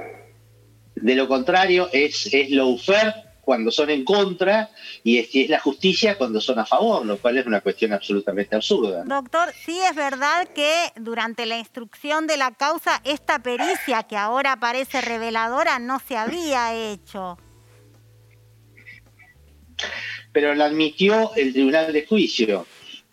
de 0.94 1.14
lo 1.14 1.26
contrario 1.26 1.88
es, 1.90 2.28
es 2.34 2.50
lawfare 2.50 3.14
cuando 3.48 3.70
son 3.70 3.88
en 3.88 4.04
contra 4.04 4.68
y 5.02 5.16
es, 5.16 5.48
la 5.48 5.58
justicia 5.58 6.18
cuando 6.18 6.38
son 6.38 6.58
a 6.58 6.66
favor, 6.66 7.06
lo 7.06 7.16
cual 7.16 7.38
es 7.38 7.46
una 7.46 7.62
cuestión 7.62 7.94
absolutamente 7.94 8.54
absurda. 8.54 9.04
Doctor, 9.06 9.54
sí 9.64 9.80
es 9.80 9.96
verdad 9.96 10.48
que 10.54 10.92
durante 10.96 11.46
la 11.46 11.56
instrucción 11.56 12.26
de 12.26 12.36
la 12.36 12.50
causa 12.50 13.00
esta 13.04 13.42
pericia 13.42 14.02
que 14.02 14.18
ahora 14.18 14.60
parece 14.60 15.00
reveladora 15.00 15.78
no 15.78 15.98
se 15.98 16.18
había 16.18 16.74
hecho. 16.92 17.38
Pero 20.30 20.54
la 20.54 20.66
admitió 20.66 21.34
el 21.34 21.54
Tribunal 21.54 21.90
de 21.94 22.04
Juicio. 22.04 22.66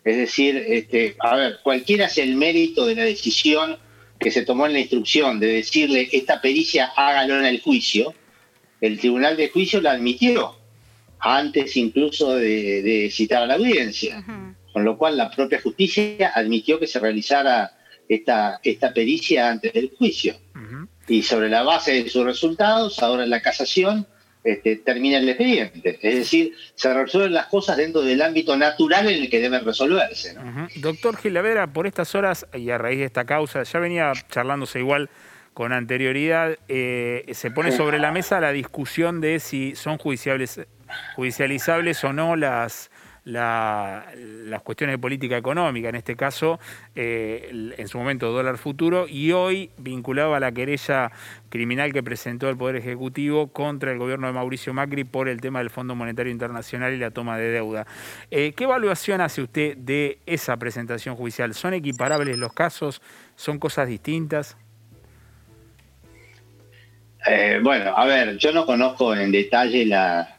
Es 0.04 0.18
decir, 0.18 0.62
este, 0.68 1.16
a 1.18 1.34
ver, 1.34 1.60
cualquiera 1.62 2.10
sea 2.10 2.24
el 2.24 2.36
mérito 2.36 2.84
de 2.84 2.94
la 2.94 3.04
decisión 3.04 3.78
que 4.20 4.30
se 4.30 4.42
tomó 4.42 4.66
en 4.66 4.74
la 4.74 4.80
instrucción 4.80 5.40
de 5.40 5.46
decirle 5.46 6.10
esta 6.12 6.42
pericia 6.42 6.92
hágalo 6.94 7.38
en 7.38 7.46
el 7.46 7.62
juicio, 7.62 8.12
el 8.80 8.98
Tribunal 8.98 9.36
de 9.36 9.48
Juicio 9.48 9.80
la 9.80 9.92
admitió, 9.92 10.56
antes 11.18 11.76
incluso 11.76 12.36
de, 12.36 13.08
citar 13.12 13.42
a 13.42 13.46
la 13.46 13.54
audiencia. 13.54 14.24
Con 14.72 14.84
lo 14.84 14.98
cual 14.98 15.16
la 15.16 15.30
propia 15.30 15.60
justicia 15.60 16.32
admitió 16.34 16.78
que 16.78 16.86
se 16.86 17.00
realizara 17.00 17.72
esta, 18.08 18.60
esta 18.62 18.92
pericia 18.92 19.50
antes 19.50 19.72
del 19.72 19.92
juicio. 19.96 20.36
Y 21.08 21.22
sobre 21.22 21.48
la 21.48 21.62
base 21.62 22.02
de 22.02 22.10
sus 22.10 22.24
resultados, 22.24 23.00
ahora 23.02 23.24
en 23.24 23.30
la 23.30 23.40
casación 23.40 24.06
este, 24.46 24.76
termina 24.76 25.18
el 25.18 25.28
expediente. 25.28 25.98
Es 26.02 26.14
decir, 26.14 26.52
se 26.76 26.94
resuelven 26.94 27.32
las 27.32 27.46
cosas 27.46 27.76
dentro 27.76 28.02
del 28.02 28.22
ámbito 28.22 28.56
natural 28.56 29.08
en 29.08 29.22
el 29.22 29.30
que 29.30 29.40
deben 29.40 29.64
resolverse. 29.64 30.36
Doctor 30.76 31.16
Gilavera, 31.16 31.66
por 31.72 31.86
estas 31.88 32.14
horas 32.14 32.46
y 32.54 32.70
a 32.70 32.78
raíz 32.78 33.00
de 33.00 33.06
esta 33.06 33.24
causa, 33.24 33.64
ya 33.64 33.78
venía 33.80 34.12
charlándose 34.30 34.78
igual 34.78 35.10
con 35.56 35.72
anterioridad, 35.72 36.58
eh, 36.68 37.24
se 37.32 37.50
pone 37.50 37.72
sobre 37.72 37.98
la 37.98 38.12
mesa 38.12 38.40
la 38.40 38.52
discusión 38.52 39.22
de 39.22 39.40
si 39.40 39.74
son 39.74 39.96
judiciables, 39.96 40.60
judicializables 41.14 42.04
o 42.04 42.12
no 42.12 42.36
las, 42.36 42.90
las 43.24 44.04
cuestiones 44.64 44.92
de 44.92 44.98
política 44.98 45.34
económica, 45.38 45.88
en 45.88 45.94
este 45.94 46.14
caso, 46.14 46.60
eh, 46.94 47.72
en 47.74 47.88
su 47.88 47.96
momento 47.96 48.32
dólar 48.32 48.58
futuro, 48.58 49.08
y 49.08 49.32
hoy 49.32 49.70
vinculado 49.78 50.34
a 50.34 50.40
la 50.40 50.52
querella 50.52 51.10
criminal 51.48 51.90
que 51.94 52.02
presentó 52.02 52.50
el 52.50 52.58
Poder 52.58 52.76
Ejecutivo 52.76 53.46
contra 53.46 53.92
el 53.92 53.98
gobierno 53.98 54.26
de 54.26 54.34
Mauricio 54.34 54.74
Macri 54.74 55.04
por 55.04 55.26
el 55.26 55.40
tema 55.40 55.60
del 55.60 55.70
Fondo 55.70 55.94
Monetario 55.94 56.30
Internacional 56.30 56.92
y 56.92 56.98
la 56.98 57.12
toma 57.12 57.38
de 57.38 57.48
deuda. 57.48 57.86
Eh, 58.30 58.52
¿Qué 58.54 58.64
evaluación 58.64 59.22
hace 59.22 59.40
usted 59.40 59.74
de 59.78 60.18
esa 60.26 60.58
presentación 60.58 61.16
judicial? 61.16 61.54
¿Son 61.54 61.72
equiparables 61.72 62.36
los 62.36 62.52
casos? 62.52 63.00
¿Son 63.36 63.58
cosas 63.58 63.88
distintas? 63.88 64.58
Eh, 67.26 67.58
bueno, 67.60 67.92
a 67.96 68.06
ver, 68.06 68.38
yo 68.38 68.52
no 68.52 68.64
conozco 68.64 69.14
en 69.14 69.32
detalle 69.32 69.84
la, 69.84 70.38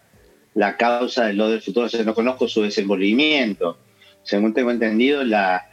causa 0.78 1.26
del 1.26 1.38
lo 1.38 1.50
del 1.50 1.62
futuro, 1.62 1.88
no 2.06 2.14
conozco 2.14 2.48
su 2.48 2.62
desenvolvimiento. 2.62 3.78
Según 4.24 4.54
tengo 4.54 4.72
entendido, 4.72 5.24
la, 5.24 5.66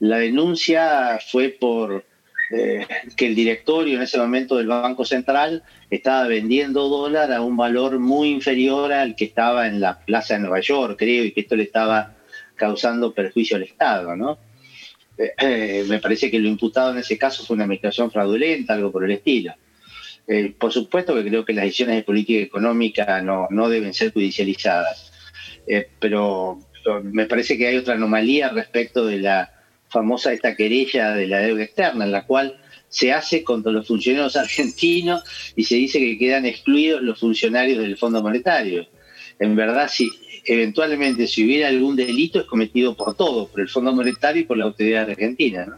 denuncia 0.00 1.18
fue 1.30 1.50
por 1.50 2.04
eh, 2.50 2.86
que 3.16 3.26
el 3.26 3.34
directorio 3.34 3.96
en 3.96 4.02
ese 4.02 4.18
momento 4.18 4.56
del 4.56 4.66
Banco 4.66 5.04
Central 5.04 5.62
estaba 5.90 6.26
vendiendo 6.26 6.88
dólar 6.88 7.32
a 7.32 7.42
un 7.42 7.56
valor 7.56 7.98
muy 7.98 8.30
inferior 8.30 8.92
al 8.92 9.14
que 9.14 9.26
estaba 9.26 9.66
en 9.66 9.80
la 9.80 10.00
plaza 10.00 10.34
de 10.34 10.40
Nueva 10.40 10.60
York, 10.60 10.96
creo, 10.98 11.24
y 11.24 11.32
que 11.32 11.42
esto 11.42 11.54
le 11.54 11.64
estaba 11.64 12.14
causando 12.56 13.12
perjuicio 13.12 13.56
al 13.56 13.64
Estado, 13.64 14.16
¿no? 14.16 14.38
Eh, 15.18 15.84
me 15.86 15.98
parece 16.00 16.30
que 16.30 16.38
lo 16.38 16.48
imputado 16.48 16.92
en 16.92 16.98
ese 16.98 17.18
caso 17.18 17.44
fue 17.44 17.54
una 17.54 17.64
administración 17.64 18.10
fraudulenta, 18.10 18.72
algo 18.72 18.90
por 18.90 19.04
el 19.04 19.10
estilo. 19.10 19.54
Eh, 20.26 20.54
por 20.56 20.72
supuesto 20.72 21.14
que 21.14 21.24
creo 21.28 21.44
que 21.44 21.52
las 21.52 21.64
decisiones 21.64 21.96
de 21.96 22.02
política 22.04 22.40
económica 22.40 23.20
no, 23.20 23.68
deben 23.68 23.92
ser 23.92 24.12
judicializadas, 24.12 25.12
eh, 25.66 25.88
pero, 25.98 26.60
me 27.04 27.26
parece 27.26 27.56
que 27.56 27.68
hay 27.68 27.76
otra 27.76 27.94
anomalía 27.94 28.48
respecto 28.48 29.06
de 29.06 29.18
la 29.18 29.52
famosa 29.88 30.32
esta 30.32 30.56
querella 30.56 31.12
de 31.12 31.28
la 31.28 31.38
deuda 31.38 31.62
externa, 31.62 32.04
en 32.04 32.12
la 32.12 32.26
cual 32.26 32.58
se 32.88 33.12
hace 33.12 33.44
contra 33.44 33.70
los 33.70 33.86
funcionarios 33.86 34.36
argentinos 34.36 35.22
y 35.54 35.64
se 35.64 35.76
dice 35.76 35.98
que 35.98 36.18
quedan 36.18 36.44
excluidos 36.44 37.02
los 37.02 37.20
funcionarios 37.20 37.78
del 37.78 37.96
Fondo 37.96 38.22
Monetario. 38.22 38.86
En 39.38 39.54
verdad, 39.54 39.88
si 39.88 40.10
eventualmente 40.44 41.26
si 41.26 41.44
hubiera 41.44 41.68
algún 41.68 41.96
delito 41.96 42.40
es 42.40 42.46
cometido 42.46 42.96
por 42.96 43.14
todos, 43.14 43.48
por 43.50 43.60
el 43.60 43.68
Fondo 43.68 43.92
Monetario 43.92 44.42
y 44.42 44.44
por 44.44 44.58
la 44.58 44.64
autoridad 44.64 45.08
argentina. 45.08 45.66
¿no? 45.66 45.76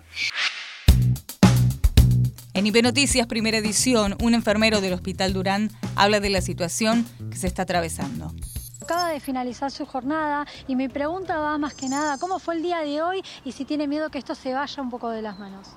En 2.57 2.69
IP 2.69 2.85
Noticias, 2.85 3.27
primera 3.27 3.59
edición, 3.59 4.17
un 4.23 4.33
enfermero 4.33 4.81
del 4.81 4.93
Hospital 4.93 5.33
Durán 5.33 5.71
habla 5.97 6.21
de 6.21 6.31
la 6.31 6.41
situación 6.41 7.05
que 7.29 7.37
se 7.37 7.49
está 7.49 7.63
atravesando. 7.63 8.33
Acaba 8.81 9.09
de 9.09 9.19
finalizar 9.19 9.73
su 9.73 9.85
jornada 9.87 10.47
y 10.69 10.77
mi 10.77 10.87
pregunta 10.89 11.37
va 11.37 11.59
más 11.59 11.75
que 11.75 11.89
nada, 11.89 12.17
¿cómo 12.17 12.39
fue 12.39 12.55
el 12.55 12.63
día 12.63 12.79
de 12.79 13.03
hoy 13.03 13.25
y 13.45 13.51
si 13.51 13.65
tiene 13.65 13.89
miedo 13.89 14.09
que 14.09 14.19
esto 14.19 14.37
se 14.37 14.55
vaya 14.55 14.81
un 14.81 14.89
poco 14.89 15.11
de 15.11 15.21
las 15.21 15.37
manos? 15.37 15.71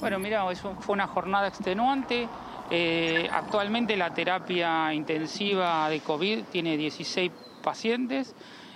Bueno, 0.00 0.18
mira, 0.18 0.44
fue 0.54 0.92
una 0.92 1.06
jornada 1.06 1.48
extenuante. 1.48 2.28
Eh, 2.70 3.26
actualmente 3.32 3.96
la 3.96 4.12
terapia 4.12 4.92
intensiva 4.92 5.88
de 5.88 6.00
COVID 6.00 6.44
tiene 6.52 6.76
16 6.76 7.32
pacientes 7.62 8.34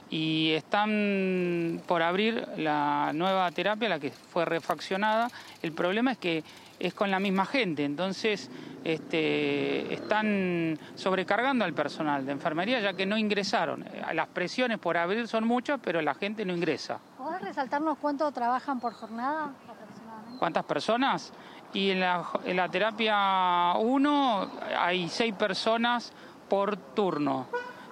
y 0.09 0.53
están 0.53 1.83
por 1.87 2.03
abrir 2.03 2.47
la 2.57 3.13
nueva 3.15 3.51
terapia, 3.51 3.89
la 3.91 3.99
que 3.99 4.11
fue 4.11 4.47
refaccionada. 4.47 5.29
El 5.61 5.73
problema 5.73 6.13
es 6.13 6.19
que 6.19 6.45
es 6.79 6.95
con 6.95 7.11
la 7.11 7.19
misma 7.19 7.47
gente, 7.47 7.85
entonces 7.85 8.51
este, 8.85 9.93
están 9.93 10.79
sobrecargando 10.95 11.65
al 11.65 11.73
personal 11.73 12.25
de 12.27 12.33
enfermería 12.33 12.81
ya 12.81 12.93
que 12.93 13.07
no 13.07 13.17
ingresaron. 13.17 13.85
Las 14.13 14.29
presiones 14.29 14.79
por 14.79 14.97
abrir 14.97 15.27
son 15.29 15.47
muchas, 15.47 15.81
pero 15.83 16.03
la 16.03 16.15
gente 16.15 16.45
no 16.45 16.55
ingresa. 16.55 16.99
¿Podés 17.17 17.41
resaltarnos 17.41 17.99
cuánto 17.99 18.31
trabajan 18.33 18.81
por 18.81 18.93
jornada 18.93 19.53
¿Cuántas 20.39 20.65
personas? 20.65 21.33
Y 21.73 21.91
en 21.91 22.01
la, 22.01 22.25
en 22.45 22.57
la 22.57 22.69
terapia 22.69 23.75
1 23.79 24.51
hay 24.79 25.09
seis 25.09 25.35
personas 25.35 26.13
por 26.49 26.77
turno 26.77 27.47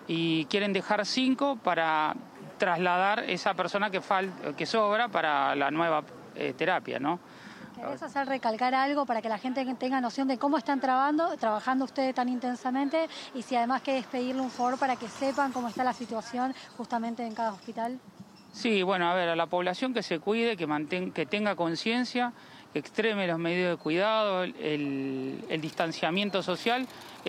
y 0.07 0.45
quieren 0.47 0.73
dejar 0.73 1.07
cinco 1.07 1.57
para 1.57 2.15
trasladar 2.59 3.21
esa 3.29 3.55
persona 3.55 3.91
que, 3.91 4.01
que 4.57 4.67
sobra 4.67 5.09
para 5.09 5.57
la 5.57 5.71
nueva 5.71 6.03
eh, 6.35 6.53
terapia, 6.57 6.99
¿no? 6.99 7.19
¿Querés 7.83 8.03
hacer 8.03 8.29
recalcar 8.29 8.77
algo 8.77 9.05
para 9.07 9.21
que 9.21 9.29
la 9.29 9.39
gente 9.39 9.65
tenga 9.75 10.01
noción 10.01 10.29
de 10.29 10.39
cómo 10.39 10.57
están 10.57 10.81
trabajando, 10.81 11.37
trabajando 11.37 11.85
ustedes 11.85 12.15
tan 12.15 12.29
intensamente 12.29 13.09
y 13.35 13.43
si 13.43 13.57
además 13.57 13.83
querés 13.83 14.07
pedirle 14.07 14.41
un 14.41 14.51
favor 14.51 14.79
para 14.79 14.95
que 14.95 15.09
sepan 15.09 15.51
cómo 15.51 15.69
está 15.69 15.83
la 15.83 15.93
situación 15.93 16.55
justamente 16.77 17.27
en 17.27 17.35
cada 17.35 17.53
hospital? 17.53 17.99
Sí, 18.53 18.83
bueno, 18.83 19.11
a 19.11 19.15
ver, 19.15 19.31
a 19.31 19.37
la 19.37 19.47
población 19.47 19.93
que 19.95 20.03
se 20.03 20.21
cuide, 20.21 20.57
que, 20.57 21.11
que 21.13 21.27
tenga 21.27 21.57
conciencia 21.57 22.33
extreme 22.75 23.27
los 23.27 23.39
medios 23.39 23.71
de 23.71 23.77
cuidado, 23.77 24.43
el, 24.45 25.61
distanciamiento 25.61 26.43
social, 26.43 26.87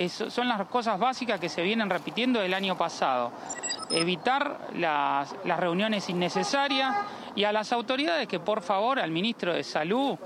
son 0.08 0.48
las 0.48 0.66
cosas 0.68 1.00
básicas 1.00 1.40
que 1.40 1.50
se 1.50 1.62
vienen 1.62 1.90
repitiendo 1.90 2.40
del 2.40 2.54
año 2.54 2.78
pasado. 2.78 3.32
Evitar 3.90 4.70
las, 4.76 5.34
reuniones 5.44 6.10
innecesarias 6.10 6.96
y 7.36 7.44
a 7.44 7.52
las 7.52 7.72
autoridades 7.74 8.28
que 8.28 8.40
por 8.40 8.62
favor, 8.62 9.00
al 9.00 9.12
ministro 9.12 9.54
de 9.54 9.64
Salud, 9.64 10.18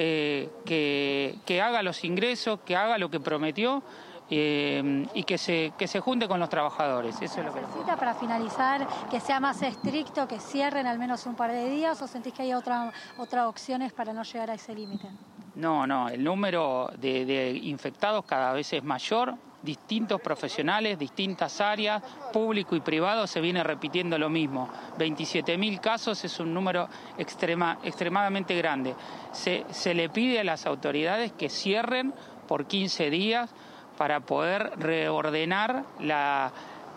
eh, 0.00 0.48
que, 0.64 1.38
que 1.44 1.60
haga 1.60 1.82
los 1.82 2.04
ingresos, 2.04 2.60
que 2.64 2.76
haga 2.76 2.98
lo 2.98 3.10
que 3.10 3.18
prometió 3.18 3.82
eh, 4.30 5.06
y 5.12 5.24
que 5.24 5.38
se, 5.38 5.72
que 5.76 5.88
se 5.88 5.98
junte 5.98 6.28
con 6.28 6.38
los 6.38 6.48
trabajadores. 6.48 7.20
Eso 7.20 7.40
es 7.40 7.46
lo 7.46 7.52
que 7.52 7.60
necesita 7.62 7.96
para 7.96 8.14
finalizar 8.14 8.86
que 9.10 9.18
sea 9.18 9.40
más 9.40 9.60
estricto, 9.60 10.28
que 10.28 10.38
cierren 10.38 10.86
al 10.86 11.00
menos 11.00 11.26
un 11.26 11.34
par 11.34 11.50
de 11.50 11.68
días 11.68 12.00
o 12.00 12.06
sentís 12.06 12.32
que 12.32 12.42
hay 12.42 12.54
otra, 12.54 12.92
otras 13.16 13.46
opciones 13.46 13.92
para 13.92 14.12
no 14.12 14.22
llegar 14.22 14.52
a 14.52 14.54
ese 14.54 14.72
límite? 14.72 15.08
No, 15.56 15.84
no, 15.84 16.08
el 16.08 16.22
número 16.22 16.92
de, 16.96 17.24
de 17.24 17.50
infectados 17.50 18.24
cada 18.24 18.52
vez 18.52 18.72
es 18.72 18.84
mayor, 18.84 19.34
distintos 19.62 20.20
profesionales, 20.20 20.98
distintas 20.98 21.60
áreas, 21.60 22.02
público 22.32 22.76
y 22.76 22.80
privado, 22.80 23.26
se 23.26 23.40
viene 23.40 23.62
repitiendo 23.62 24.18
lo 24.18 24.28
mismo. 24.28 24.68
27.000 24.98 25.80
casos 25.80 26.24
es 26.24 26.38
un 26.40 26.54
número 26.54 26.88
extrema, 27.16 27.78
extremadamente 27.82 28.54
grande. 28.56 28.94
Se, 29.32 29.64
se 29.70 29.94
le 29.94 30.08
pide 30.08 30.40
a 30.40 30.44
las 30.44 30.66
autoridades 30.66 31.32
que 31.32 31.48
cierren 31.48 32.14
por 32.46 32.66
15 32.66 33.10
días 33.10 33.50
para 33.96 34.20
poder 34.20 34.78
reordenar 34.78 35.84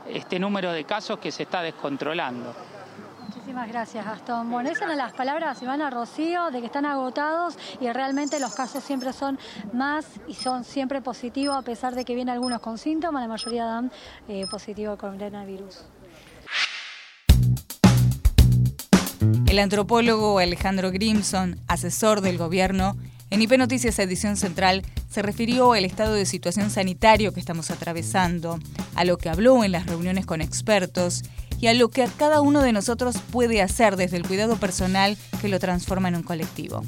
este 0.08 0.40
número 0.40 0.72
de 0.72 0.84
casos 0.84 1.20
que 1.20 1.32
se 1.32 1.44
está 1.44 1.62
descontrolando. 1.62 2.54
Muchísimas 3.52 3.70
gracias, 3.70 4.06
Gastón. 4.06 4.50
Bueno, 4.50 4.70
esas 4.70 4.84
eran 4.84 4.98
las 4.98 5.12
palabras 5.12 5.62
Ivana 5.62 5.90
Rocío 5.90 6.52
de 6.52 6.62
que 6.62 6.68
están 6.68 6.86
agotados 6.86 7.58
y 7.82 7.92
realmente 7.92 8.40
los 8.40 8.56
casos 8.56 8.82
siempre 8.82 9.12
son 9.12 9.38
más 9.74 10.06
y 10.26 10.36
son 10.36 10.64
siempre 10.64 11.02
positivos, 11.02 11.58
a 11.58 11.62
pesar 11.62 11.94
de 11.94 12.06
que 12.06 12.16
vienen 12.16 12.34
algunos 12.34 12.62
con 12.62 12.78
síntomas, 12.78 13.22
la 13.22 13.28
mayoría 13.28 13.66
dan 13.66 13.92
eh, 14.30 14.46
positivo 14.50 14.96
con 14.96 15.18
coronavirus. 15.18 15.80
El 19.48 19.60
antropólogo 19.60 20.40
Alejandro 20.40 20.90
Grimson, 20.90 21.60
asesor 21.68 22.22
del 22.22 22.38
gobierno, 22.38 22.96
en 23.32 23.42
IP 23.42 23.58
Noticias 23.58 24.00
Edición 24.00 24.38
Central 24.38 24.84
se 25.10 25.22
refirió 25.22 25.74
al 25.74 25.84
estado 25.84 26.14
de 26.14 26.26
situación 26.26 26.70
sanitario 26.70 27.34
que 27.34 27.42
estamos 27.42 27.70
atravesando, 27.70 28.60
a 28.96 29.04
lo 29.04 29.18
que 29.18 29.28
habló 29.28 29.66
en 29.66 29.74
las 29.74 29.88
reuniones 29.88 30.26
con 30.26 30.40
expertos 30.40 31.24
y 31.62 31.68
a 31.68 31.74
lo 31.76 31.90
que 31.90 32.06
cada 32.18 32.42
uno 32.42 32.62
de 32.62 32.74
nosotros 32.74 33.22
puede 33.32 33.62
hacer 33.62 33.96
desde 33.96 34.18
el 34.18 34.28
cuidado 34.28 34.58
personal 34.58 35.16
que 35.40 35.48
lo 35.48 35.60
transforma 35.60 36.10
en 36.10 36.16
un 36.16 36.24
colectivo. 36.24 36.84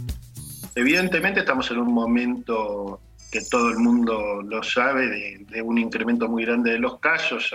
Evidentemente 0.75 1.41
estamos 1.41 1.69
en 1.69 1.77
un 1.77 1.93
momento 1.93 2.99
que 3.31 3.41
todo 3.41 3.69
el 3.69 3.77
mundo 3.77 4.41
lo 4.41 4.63
sabe, 4.63 5.07
de, 5.47 5.61
un 5.61 5.77
incremento 5.77 6.27
muy 6.27 6.45
grande 6.45 6.71
de 6.71 6.79
los 6.79 6.99
casos. 6.99 7.53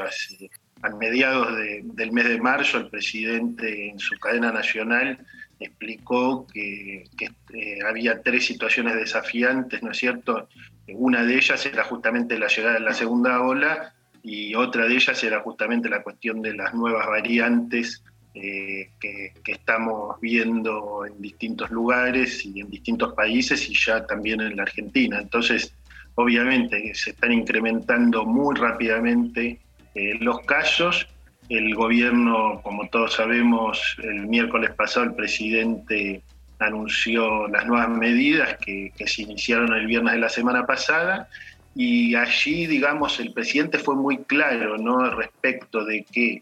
a 0.80 0.88
mediados 0.90 1.56
del 1.82 2.12
mes 2.12 2.28
de 2.28 2.40
marzo, 2.40 2.78
el 2.78 2.88
presidente 2.88 3.90
en 3.90 3.98
su 3.98 4.16
cadena 4.18 4.52
nacional 4.52 5.18
explicó 5.58 6.46
que, 6.46 7.04
eh, 7.52 7.78
había 7.84 8.22
tres 8.22 8.46
situaciones 8.46 8.94
desafiantes, 8.94 9.82
¿no 9.82 9.90
es 9.90 9.98
cierto? 9.98 10.48
Una 10.87 11.25
de 11.25 11.37
ellas 11.37 11.66
era 11.66 11.82
justamente 11.82 12.38
la 12.38 12.46
llegada 12.46 12.75
de 12.75 12.80
la 12.80 12.94
segunda 12.94 13.42
ola 13.42 13.92
y 14.28 14.54
otra 14.54 14.87
de 14.87 14.94
ellas 14.94 15.25
era 15.25 15.40
justamente 15.40 15.88
la 15.88 16.02
cuestión 16.02 16.42
de 16.42 16.54
las 16.54 16.75
nuevas 16.75 17.06
variantes 17.06 18.02
eh, 18.35 18.90
que, 19.00 19.32
estamos 19.47 20.20
viendo 20.20 21.06
en 21.06 21.20
distintos 21.20 21.70
lugares 21.70 22.44
y 22.44 22.61
en 22.61 22.68
distintos 22.68 23.14
países 23.14 23.68
y 23.70 23.75
ya 23.75 24.06
también 24.06 24.42
en 24.42 24.56
la 24.56 24.64
Argentina. 24.64 25.18
Entonces, 25.18 25.73
obviamente 26.14 26.94
se 26.94 27.11
están 27.11 27.32
incrementando 27.32 28.26
muy 28.26 28.54
rápidamente 28.54 29.58
eh, 29.94 30.14
los 30.20 30.40
casos 30.40 31.08
el 31.49 31.75
gobierno, 31.75 32.61
como 32.62 32.88
todos 32.88 33.14
sabemos, 33.14 33.97
el 34.02 34.26
miércoles 34.26 34.70
pasado 34.73 35.06
el 35.06 35.14
presidente 35.14 36.23
anunció 36.59 37.48
las 37.48 37.66
nuevas 37.66 37.88
medidas 37.88 38.59
que, 38.59 38.92
se 39.07 39.22
iniciaron 39.22 39.72
el 39.72 39.87
viernes 39.87 40.14
de 40.14 40.20
la 40.20 40.29
semana 40.29 40.66
pasada 40.66 41.29
y 41.74 42.14
allí, 42.14 42.66
digamos, 42.66 43.20
el 43.20 43.33
presidente 43.33 43.78
fue 43.78 43.94
muy 43.94 44.18
claro 44.24 44.78
¿no? 44.78 45.11
respecto 45.11 45.85
de 45.85 46.04
que 46.04 46.40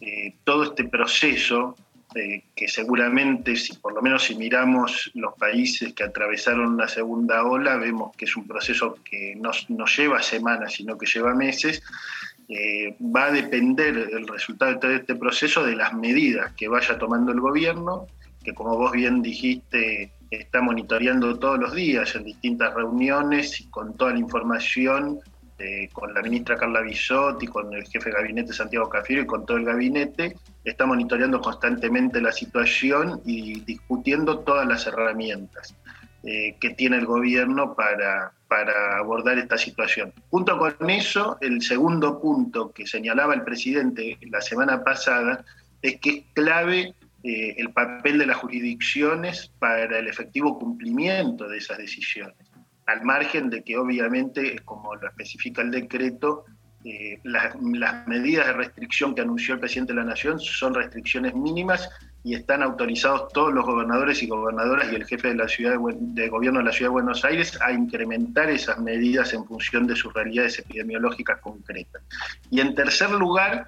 eh, 0.00 0.34
todo 0.44 0.64
este 0.64 0.84
proceso, 0.84 1.74
eh, 2.14 2.44
que 2.54 2.68
seguramente, 2.68 3.56
si 3.56 3.74
por 3.74 3.94
lo 3.94 4.02
menos 4.02 4.24
si 4.24 4.34
miramos 4.34 5.10
los 5.14 5.34
países 5.34 5.92
que 5.92 6.04
atravesaron 6.04 6.76
la 6.76 6.88
segunda 6.88 7.44
ola, 7.44 7.76
vemos 7.76 8.14
que 8.16 8.26
es 8.26 8.36
un 8.36 8.46
proceso 8.46 8.98
que 9.04 9.34
no, 9.36 9.50
no 9.68 9.86
lleva 9.86 10.22
semanas, 10.22 10.74
sino 10.74 10.96
que 10.96 11.06
lleva 11.06 11.34
meses, 11.34 11.82
eh, 12.48 12.94
va 13.00 13.26
a 13.26 13.32
depender 13.32 13.96
el 14.12 14.28
resultado 14.28 14.72
de 14.72 14.78
todo 14.78 14.90
este 14.92 15.16
proceso 15.16 15.64
de 15.64 15.74
las 15.74 15.94
medidas 15.94 16.52
que 16.52 16.68
vaya 16.68 16.96
tomando 16.96 17.32
el 17.32 17.40
gobierno, 17.40 18.06
que 18.46 18.54
como 18.54 18.76
vos 18.76 18.92
bien 18.92 19.22
dijiste, 19.22 20.12
está 20.30 20.62
monitoreando 20.62 21.36
todos 21.36 21.58
los 21.58 21.74
días 21.74 22.14
en 22.14 22.22
distintas 22.22 22.72
reuniones 22.74 23.60
y 23.60 23.64
con 23.66 23.96
toda 23.96 24.12
la 24.12 24.20
información, 24.20 25.18
con 25.92 26.14
la 26.14 26.22
ministra 26.22 26.56
Carla 26.56 26.80
Bisotti, 26.82 27.48
con 27.48 27.74
el 27.74 27.84
jefe 27.88 28.10
de 28.10 28.16
gabinete 28.16 28.52
Santiago 28.52 28.88
Cafiero 28.88 29.22
y 29.22 29.26
con 29.26 29.44
todo 29.44 29.56
el 29.56 29.64
gabinete, 29.64 30.36
está 30.62 30.86
monitoreando 30.86 31.40
constantemente 31.40 32.20
la 32.20 32.30
situación 32.30 33.20
y 33.24 33.60
discutiendo 33.62 34.38
todas 34.40 34.68
las 34.68 34.86
herramientas. 34.86 35.74
Eh, 36.22 36.56
que 36.60 36.70
tiene 36.70 36.96
el 36.96 37.06
gobierno 37.06 37.74
para, 37.76 38.32
para 38.48 38.98
abordar 38.98 39.38
esta 39.38 39.56
situación. 39.56 40.12
Junto 40.28 40.58
con 40.58 40.90
eso, 40.90 41.38
el 41.40 41.62
segundo 41.62 42.20
punto 42.20 42.72
que 42.72 42.84
señalaba 42.84 43.32
el 43.32 43.42
presidente 43.42 44.18
la 44.22 44.40
semana 44.40 44.82
pasada 44.82 45.44
es 45.82 46.00
que 46.00 46.10
es 46.10 46.24
clave 46.34 46.94
eh, 47.28 47.56
el 47.58 47.72
papel 47.72 48.18
de 48.18 48.26
las 48.26 48.36
jurisdicciones 48.36 49.50
para 49.58 49.98
el 49.98 50.06
efectivo 50.06 50.56
cumplimiento 50.60 51.48
de 51.48 51.58
esas 51.58 51.76
decisiones, 51.78 52.36
al 52.86 53.02
margen 53.02 53.50
de 53.50 53.64
que 53.64 53.76
obviamente, 53.76 54.60
como 54.60 54.94
lo 54.94 55.08
especifica 55.08 55.60
el 55.60 55.72
decreto, 55.72 56.44
eh, 56.84 57.18
las, 57.24 57.56
medidas 58.06 58.46
de 58.46 58.52
restricción 58.52 59.12
que 59.12 59.22
anunció 59.22 59.54
el 59.54 59.60
presidente 59.60 59.92
de 59.92 59.98
la 59.98 60.04
Nación 60.04 60.38
son 60.38 60.72
restricciones 60.72 61.34
mínimas 61.34 61.90
y 62.22 62.36
están 62.36 62.62
autorizados 62.62 63.32
todos 63.32 63.52
los 63.52 63.64
gobernadores 63.64 64.22
y 64.22 64.28
gobernadoras 64.28 64.92
y 64.92 64.94
el 64.94 65.04
jefe 65.04 65.26
de 65.26 65.34
la 65.34 65.48
ciudad 65.48 65.72
de, 65.90 66.28
gobierno 66.28 66.60
de 66.60 66.64
la 66.66 66.70
ciudad 66.70 66.90
de 66.90 66.92
Buenos 66.92 67.24
Aires 67.24 67.58
a 67.60 67.72
incrementar 67.72 68.50
esas 68.50 68.78
medidas 68.78 69.34
en 69.34 69.44
función 69.46 69.88
de 69.88 69.96
sus 69.96 70.14
realidades 70.14 70.60
epidemiológicas 70.60 71.40
concretas. 71.40 72.02
Y 72.52 72.60
en 72.60 72.76
tercer 72.76 73.10
lugar, 73.10 73.66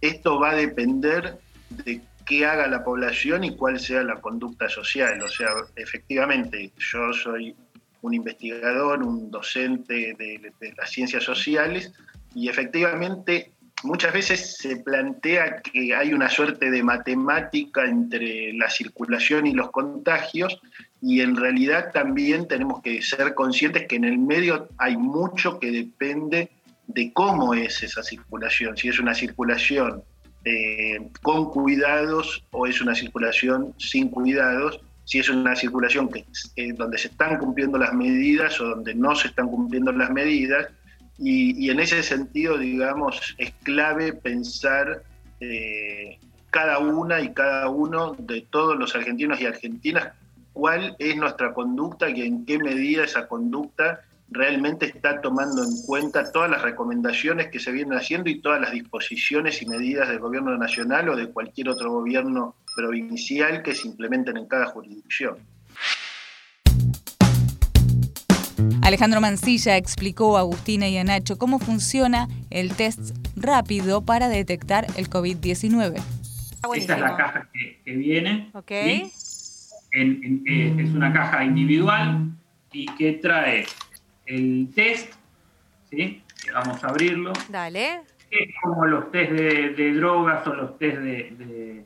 esto 0.00 0.38
va 0.38 0.50
a 0.50 0.54
depender 0.54 1.40
de 1.70 2.02
qué 2.26 2.46
haga 2.46 2.66
la 2.66 2.84
población 2.84 3.44
y 3.44 3.56
cuál 3.56 3.80
sea 3.80 4.02
la 4.02 4.20
conducta 4.20 4.68
social. 4.68 5.20
O 5.22 5.28
sea, 5.28 5.48
efectivamente, 5.76 6.72
yo 6.78 7.12
soy 7.12 7.54
un 8.02 8.14
investigador, 8.14 9.02
un 9.02 9.30
docente 9.30 10.14
de, 10.18 10.52
de 10.60 10.74
las 10.76 10.90
ciencias 10.90 11.24
sociales, 11.24 11.92
y 12.34 12.48
efectivamente 12.48 13.52
muchas 13.82 14.12
veces 14.12 14.56
se 14.58 14.76
plantea 14.76 15.60
que 15.62 15.94
hay 15.94 16.12
una 16.12 16.28
suerte 16.28 16.70
de 16.70 16.82
matemática 16.82 17.84
entre 17.84 18.52
la 18.52 18.68
circulación 18.68 19.46
y 19.46 19.52
los 19.52 19.70
contagios 19.70 20.60
y 21.00 21.20
en 21.20 21.36
realidad 21.36 21.90
también 21.92 22.46
tenemos 22.46 22.82
que 22.82 23.00
ser 23.02 23.34
conscientes 23.34 23.86
que 23.86 23.96
en 23.96 24.04
el 24.04 24.18
medio 24.18 24.68
hay 24.76 24.96
mucho 24.96 25.58
que 25.58 25.70
depende 25.70 26.50
de 26.86 27.12
cómo 27.12 27.54
es 27.54 27.82
esa 27.82 28.02
circulación, 28.02 28.76
si 28.76 28.88
es 28.88 28.98
una 28.98 29.14
circulación 29.14 30.02
eh, 30.44 31.10
con 31.22 31.50
cuidados 31.50 32.44
o 32.50 32.66
es 32.66 32.80
una 32.80 32.94
circulación 32.94 33.74
sin 33.78 34.08
cuidados, 34.08 34.80
si 35.04 35.18
es 35.18 35.28
una 35.28 35.54
circulación 35.56 36.08
eh, 36.56 36.72
donde 36.72 36.98
se 36.98 37.08
están 37.08 37.38
cumpliendo 37.38 37.78
las 37.78 37.92
medidas 37.92 38.60
o 38.60 38.68
donde 38.68 38.94
no 38.94 39.14
se 39.14 39.28
están 39.28 39.48
cumpliendo 39.48 39.92
las 39.92 40.10
medidas. 40.10 40.68
Y, 41.18 41.68
en 41.68 41.80
ese 41.80 42.02
sentido, 42.02 42.56
digamos, 42.56 43.34
es 43.36 43.52
clave 43.62 44.14
pensar 44.14 45.02
eh, 45.40 46.18
cada 46.50 46.78
una 46.78 47.20
y 47.20 47.34
cada 47.34 47.68
uno 47.68 48.16
de 48.18 48.40
todos 48.40 48.78
los 48.78 48.94
argentinos 48.94 49.38
y 49.40 49.46
argentinas 49.46 50.12
cuál 50.52 50.96
es 50.98 51.16
nuestra 51.16 51.52
conducta 51.52 52.08
y 52.08 52.22
en 52.22 52.44
qué 52.44 52.58
medida 52.58 53.04
esa 53.04 53.28
conducta 53.28 54.00
realmente 54.30 54.86
está 54.86 55.20
tomando 55.20 55.62
en 55.64 55.70
cuenta 55.86 56.30
todas 56.32 56.50
las 56.50 56.62
recomendaciones 56.62 57.48
que 57.48 57.58
se 57.58 57.72
vienen 57.72 57.98
haciendo 57.98 58.30
y 58.30 58.40
todas 58.40 58.60
las 58.60 58.72
disposiciones 58.72 59.60
y 59.62 59.66
medidas 59.66 60.08
del 60.08 60.20
gobierno 60.20 60.56
nacional 60.56 61.08
o 61.08 61.16
de 61.16 61.28
cualquier 61.30 61.68
otro 61.68 61.90
gobierno 61.90 62.54
provincial 62.76 63.62
que 63.62 63.74
se 63.74 63.88
implementen 63.88 64.36
en 64.36 64.46
cada 64.46 64.66
jurisdicción. 64.66 65.36
Alejandro 68.82 69.20
Mancilla 69.20 69.76
explicó 69.76 70.36
a 70.36 70.40
Agustina 70.40 70.88
y 70.88 70.96
a 70.96 71.04
Nacho 71.04 71.36
cómo 71.38 71.58
funciona 71.58 72.28
el 72.50 72.74
test 72.74 73.16
rápido 73.36 74.02
para 74.04 74.28
detectar 74.28 74.86
el 74.96 75.08
COVID-19. 75.08 76.00
Esta 76.76 76.94
es 76.94 77.00
la 77.00 77.16
caja 77.16 77.48
que, 77.84 77.92
viene. 77.92 78.50
Ok. 78.54 78.70
en- 79.92 80.42
eh, 80.46 80.76
es 80.78 80.90
una 80.90 81.12
caja 81.12 81.44
individual 81.44 82.28
y 82.72 82.86
que 82.94 83.14
trae 83.14 83.66
el 84.36 84.68
test, 84.74 85.14
¿sí? 85.90 86.22
Vamos 86.54 86.82
a 86.84 86.88
abrirlo. 86.88 87.32
Dale. 87.48 88.00
Es 88.30 88.54
como 88.62 88.86
los 88.86 89.10
test 89.10 89.32
de, 89.32 89.70
de 89.70 89.92
drogas 89.94 90.46
o 90.46 90.54
los 90.54 90.78
test 90.78 90.98
de, 90.98 91.30
de- 91.32 91.84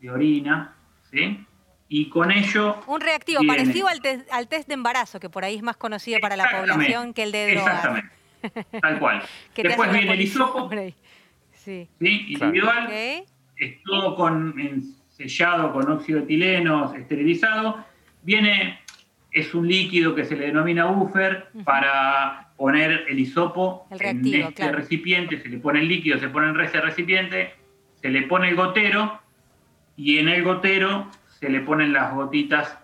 de 0.00 0.10
orina, 0.10 0.74
¿sí? 1.10 1.44
Y 1.88 2.08
con 2.08 2.30
ello... 2.30 2.80
Un 2.86 3.00
reactivo 3.00 3.40
parecido 3.46 3.88
al, 3.88 4.00
test- 4.00 4.26
al 4.30 4.46
test 4.46 4.68
de 4.68 4.74
embarazo, 4.74 5.18
que 5.20 5.28
por 5.28 5.44
ahí 5.44 5.56
es 5.56 5.62
más 5.62 5.76
conocido 5.76 6.18
para 6.20 6.36
la 6.36 6.48
población 6.50 7.12
que 7.14 7.24
el 7.24 7.32
de 7.32 7.54
drogas. 7.54 7.74
Exactamente, 7.84 8.78
tal 8.80 8.98
cual. 8.98 9.22
Después 9.56 9.92
viene 9.92 10.12
el 10.12 10.20
hisopo. 10.20 10.70
Sí. 11.52 11.88
¿sí? 11.98 12.26
individual, 12.28 12.86
Ok. 12.86 13.28
es 13.56 13.82
todo 13.82 14.14
con, 14.14 14.54
sellado 15.08 15.72
con 15.72 15.90
óxido 15.90 16.18
de 16.20 16.24
etileno, 16.26 16.94
esterilizado. 16.94 17.84
Viene, 18.22 18.80
es 19.30 19.54
un 19.54 19.68
líquido 19.68 20.14
que 20.14 20.24
se 20.24 20.36
le 20.36 20.46
denomina 20.46 20.86
buffer 20.86 21.48
para 21.64 22.48
poner 22.56 23.04
el 23.08 23.18
hisopo 23.18 23.86
El 23.90 24.02
en 24.02 24.26
este 24.34 24.54
claro. 24.54 24.78
recipiente, 24.78 25.40
se 25.40 25.48
le 25.48 25.58
pone 25.58 25.80
el 25.80 25.88
líquido, 25.88 26.18
se 26.18 26.28
pone 26.28 26.48
en 26.48 26.60
ese 26.60 26.80
recipiente, 26.80 27.54
se 28.00 28.08
le 28.08 28.22
pone 28.22 28.48
el 28.48 28.56
gotero 28.56 29.20
y 29.96 30.18
en 30.18 30.28
el 30.28 30.42
gotero 30.42 31.10
se 31.38 31.48
le 31.48 31.60
ponen 31.60 31.92
las 31.92 32.12
gotitas 32.14 32.78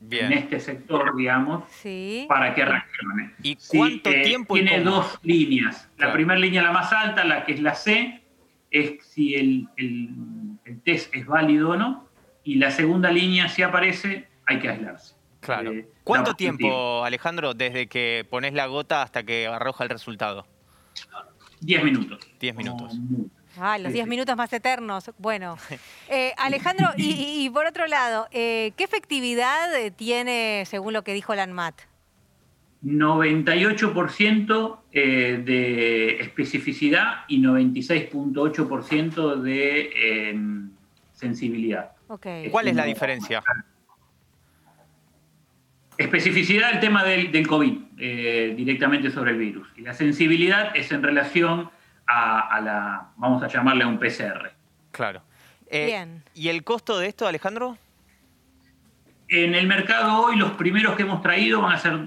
Bien. 0.00 0.26
en 0.26 0.32
este 0.34 0.60
sector, 0.60 1.16
digamos, 1.16 1.64
Sí. 1.70 2.26
para 2.28 2.54
que 2.54 2.64
reaccione. 2.64 3.30
¿Y 3.42 3.56
Sí, 3.58 3.78
cuánto 3.78 4.10
eh, 4.10 4.22
tiempo 4.22 4.56
y 4.56 4.60
Tiene 4.64 4.84
cómo? 4.84 4.96
dos 4.96 5.18
líneas. 5.22 5.88
La 5.92 5.96
Claro. 6.06 6.12
primera 6.12 6.38
línea, 6.40 6.62
la 6.62 6.72
más 6.72 6.92
alta, 6.92 7.24
la 7.24 7.44
que 7.46 7.52
es 7.52 7.60
la 7.60 7.74
C, 7.74 8.20
es 8.70 9.02
si 9.06 9.34
el, 9.36 9.68
el- 9.76 10.10
el 10.64 10.80
test 10.82 11.14
es 11.14 11.24
válido 11.26 11.70
o 11.70 11.76
no. 11.76 12.08
Y 12.42 12.56
la 12.56 12.70
segunda 12.70 13.10
línea, 13.10 13.48
si 13.48 13.62
aparece, 13.62 14.28
hay 14.44 14.58
que 14.58 14.68
aislarse. 14.68 15.14
Claro. 15.44 15.72
Eh, 15.72 15.88
¿Cuánto 16.02 16.34
tiempo, 16.34 17.04
Alejandro, 17.04 17.54
desde 17.54 17.86
que 17.86 18.26
pones 18.28 18.54
la 18.54 18.66
gota 18.66 19.02
hasta 19.02 19.22
que 19.22 19.46
arroja 19.46 19.84
el 19.84 19.90
resultado? 19.90 20.46
10 21.60 21.84
minutos. 21.84 22.18
10 22.40 22.56
minutos. 22.56 22.96
Ah, 23.58 23.78
los 23.78 23.88
Sí, 23.88 23.94
10 23.94 24.04
sí. 24.04 24.10
minutos 24.10 24.36
más 24.36 24.52
eternos. 24.52 25.10
Bueno, 25.18 25.56
Eh, 26.08 26.32
Alejandro, 26.38 26.88
y, 26.96 27.48
por 27.50 27.66
otro 27.66 27.86
lado, 27.86 28.26
eh, 28.32 28.72
¿qué 28.76 28.84
efectividad 28.84 29.68
tiene, 29.96 30.64
según 30.66 30.92
lo 30.92 31.02
que 31.02 31.12
dijo 31.14 31.34
la 31.34 31.44
ANMAT? 31.44 31.74
98% 32.84 34.78
eh, 34.92 35.42
de 35.44 36.20
especificidad 36.20 37.24
y 37.28 37.40
96.8% 37.40 39.36
de 39.40 39.90
eh, 39.94 40.34
sensibilidad. 41.14 41.92
Ok. 42.08 42.26
¿Cuál 42.50 42.68
es 42.68 42.76
la 42.76 42.84
diferencia? 42.84 43.42
Especificidad 45.98 46.72
el 46.72 46.80
tema 46.80 47.04
del, 47.04 47.30
del 47.30 47.46
COVID, 47.46 47.78
eh, 47.98 48.54
directamente 48.56 49.10
sobre 49.10 49.32
el 49.32 49.38
virus. 49.38 49.68
Y 49.76 49.82
la 49.82 49.94
sensibilidad 49.94 50.74
es 50.76 50.90
en 50.92 51.02
relación 51.02 51.70
a, 52.06 52.40
a 52.40 52.60
la, 52.60 53.08
vamos 53.16 53.42
a 53.42 53.48
llamarle 53.48 53.84
a 53.84 53.86
un 53.86 53.98
PCR. 53.98 54.52
Claro. 54.90 55.22
Eh, 55.68 55.86
Bien. 55.86 56.22
¿Y 56.34 56.48
el 56.48 56.64
costo 56.64 56.98
de 56.98 57.08
esto, 57.08 57.26
Alejandro? 57.26 57.78
En 59.28 59.54
el 59.54 59.66
mercado 59.66 60.20
hoy 60.20 60.36
los 60.36 60.52
primeros 60.52 60.96
que 60.96 61.02
hemos 61.02 61.22
traído 61.22 61.62
van 61.62 61.72
a 61.74 61.78
ser, 61.78 61.98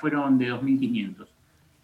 fueron 0.00 0.38
de 0.38 0.50
2.500. 0.52 1.26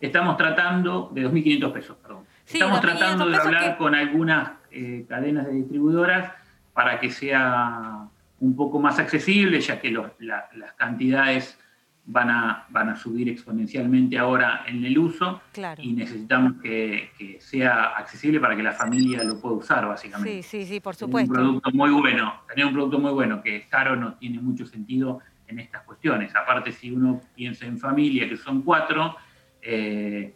Estamos 0.01 0.37
tratando, 0.37 1.11
de 1.13 1.29
2.500 1.29 1.73
pesos, 1.73 1.97
perdón. 2.01 2.25
Sí, 2.45 2.59
Estamos 2.59 2.79
2.500 2.79 2.83
tratando 2.83 3.27
de 3.29 3.37
hablar 3.37 3.73
que- 3.73 3.77
con 3.77 3.95
algunas 3.95 4.53
eh, 4.71 5.05
cadenas 5.09 5.47
de 5.47 5.53
distribuidoras 5.53 6.33
para 6.73 6.99
que 6.99 7.11
sea 7.11 8.09
un 8.45 8.55
poco 8.55 8.79
más 8.79 8.99
accesible, 8.99 9.61
ya 9.61 9.81
que 9.81 9.91
los- 9.91 10.11
la- 10.19 10.49
las 10.57 10.75
cantidades 10.75 11.59
van 12.07 12.29
a, 12.29 12.67
van 12.69 12.91
a 12.91 12.97
subir 12.97 13.31
exponencialmente 13.31 14.19
ahora 14.19 14.65
en 14.67 14.85
el 14.85 14.99
uso 14.99 15.41
Claro. 15.53 15.83
y 15.83 15.95
necesitamos 15.95 16.61
que, 16.63 17.11
que 17.17 17.41
sea 17.41 17.97
accesible 17.97 18.39
para 18.41 18.55
que 18.55 18.63
la 18.63 18.73
familia 18.73 19.25
lo 19.25 19.41
pueda 19.41 19.55
usar, 19.55 19.87
básicamente. 19.89 20.43
Sí, 20.43 20.43
sí, 20.43 20.67
sí, 20.67 20.81
por 20.81 20.95
Tener 20.95 21.09
supuesto. 21.09 21.33
Un 21.33 21.37
producto 21.39 21.71
muy 21.73 21.91
bueno, 21.93 22.43
tener 22.49 22.67
un 22.67 22.73
producto 22.75 22.99
muy 22.99 23.13
bueno 23.13 23.43
que 23.43 23.57
es 23.57 23.67
caro 23.69 23.97
no 23.97 24.15
tiene 24.15 24.39
mucho 24.41 24.67
sentido 24.67 25.21
en 25.49 25.59
estas 25.61 25.83
cuestiones. 25.85 26.37
Aparte, 26.37 26.73
si 26.73 26.91
uno 26.91 27.23
piensa 27.35 27.65
en 27.65 27.79
familia, 27.79 28.29
que 28.29 28.37
son 28.37 28.61
cuatro, 28.63 29.17
eh, 29.63 30.35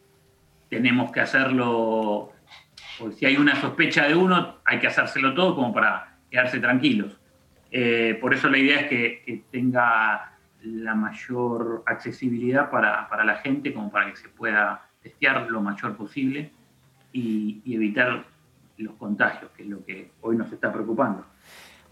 tenemos 0.70 1.12
que 1.12 1.20
hacerlo, 1.20 2.32
porque 2.98 3.14
si 3.16 3.26
hay 3.26 3.36
una 3.36 3.54
sospecha 3.60 4.06
de 4.08 4.14
uno, 4.14 4.56
hay 4.64 4.78
que 4.78 4.86
hacérselo 4.86 5.34
todo 5.34 5.54
como 5.54 5.74
para 5.74 6.16
quedarse 6.30 6.60
tranquilos. 6.60 7.17
Eh, 7.70 8.18
por 8.20 8.34
eso 8.34 8.48
la 8.48 8.58
idea 8.58 8.80
es 8.80 8.88
que, 8.88 9.44
tenga 9.50 10.32
la 10.62 10.94
mayor 10.94 11.82
accesibilidad 11.86 12.70
para, 12.70 13.08
para 13.08 13.24
la 13.24 13.36
gente, 13.36 13.72
como 13.72 13.90
para 13.90 14.10
que 14.10 14.16
se 14.16 14.28
pueda 14.28 14.88
testear 15.02 15.48
lo 15.50 15.60
mayor 15.60 15.96
posible 15.96 16.50
y, 17.12 17.62
y 17.64 17.74
evitar 17.76 18.24
los 18.78 18.94
contagios, 18.94 19.50
que 19.52 19.62
es 19.62 19.68
lo 19.68 19.84
que 19.84 20.10
hoy 20.20 20.36
nos 20.36 20.52
está 20.52 20.72
preocupando. 20.72 21.24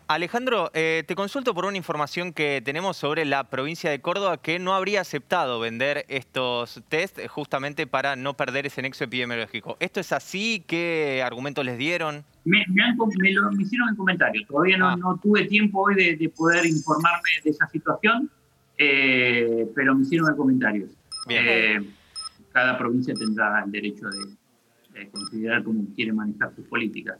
Alejandro, 0.08 0.70
eh, 0.72 1.02
te 1.06 1.16
consulto 1.16 1.52
por 1.52 1.64
una 1.64 1.76
información 1.76 2.32
que 2.32 2.62
tenemos 2.64 2.96
sobre 2.96 3.24
la 3.24 3.42
provincia 3.50 3.90
de 3.90 4.00
Córdoba 4.00 4.40
que 4.40 4.60
no 4.60 4.72
habría 4.72 5.00
aceptado 5.00 5.58
vender 5.58 6.04
estos 6.08 6.80
test 6.88 7.18
justamente 7.26 7.88
para 7.88 8.14
no 8.14 8.34
perder 8.34 8.66
ese 8.66 8.82
nexo 8.82 9.02
epidemiológico. 9.02 9.76
¿Esto 9.80 9.98
es 9.98 10.12
así? 10.12 10.62
¿Qué 10.68 11.22
argumentos 11.26 11.64
les 11.64 11.76
dieron? 11.76 12.24
Me, 12.44 12.64
me 12.68 12.84
han 12.84 12.96
com- 12.96 13.10
me 13.18 13.32
lo 13.32 13.50
me 13.50 13.64
hicieron 13.64 13.88
en 13.88 13.96
comentarios. 13.96 14.46
Todavía 14.46 14.76
no, 14.76 14.88
Ah. 14.90 14.96
no 14.96 15.18
tuve 15.20 15.46
tiempo 15.46 15.82
hoy 15.82 15.96
de, 15.96 16.14
de 16.16 16.28
poder 16.28 16.64
informarme 16.66 17.28
de 17.42 17.50
esa 17.50 17.66
situación, 17.66 18.30
eh, 18.78 19.66
pero 19.74 19.92
me 19.96 20.02
hicieron 20.02 20.30
en 20.30 20.36
comentarios. 20.36 20.90
Bien. 21.26 21.44
Eh, 21.48 21.80
cada 22.52 22.78
provincia 22.78 23.12
tendrá 23.12 23.64
el 23.64 23.72
derecho 23.72 24.06
de, 24.08 25.00
de 25.00 25.10
considerar 25.10 25.64
cómo 25.64 25.82
quiere 25.96 26.12
manejar 26.12 26.54
sus 26.54 26.64
políticas. 26.68 27.16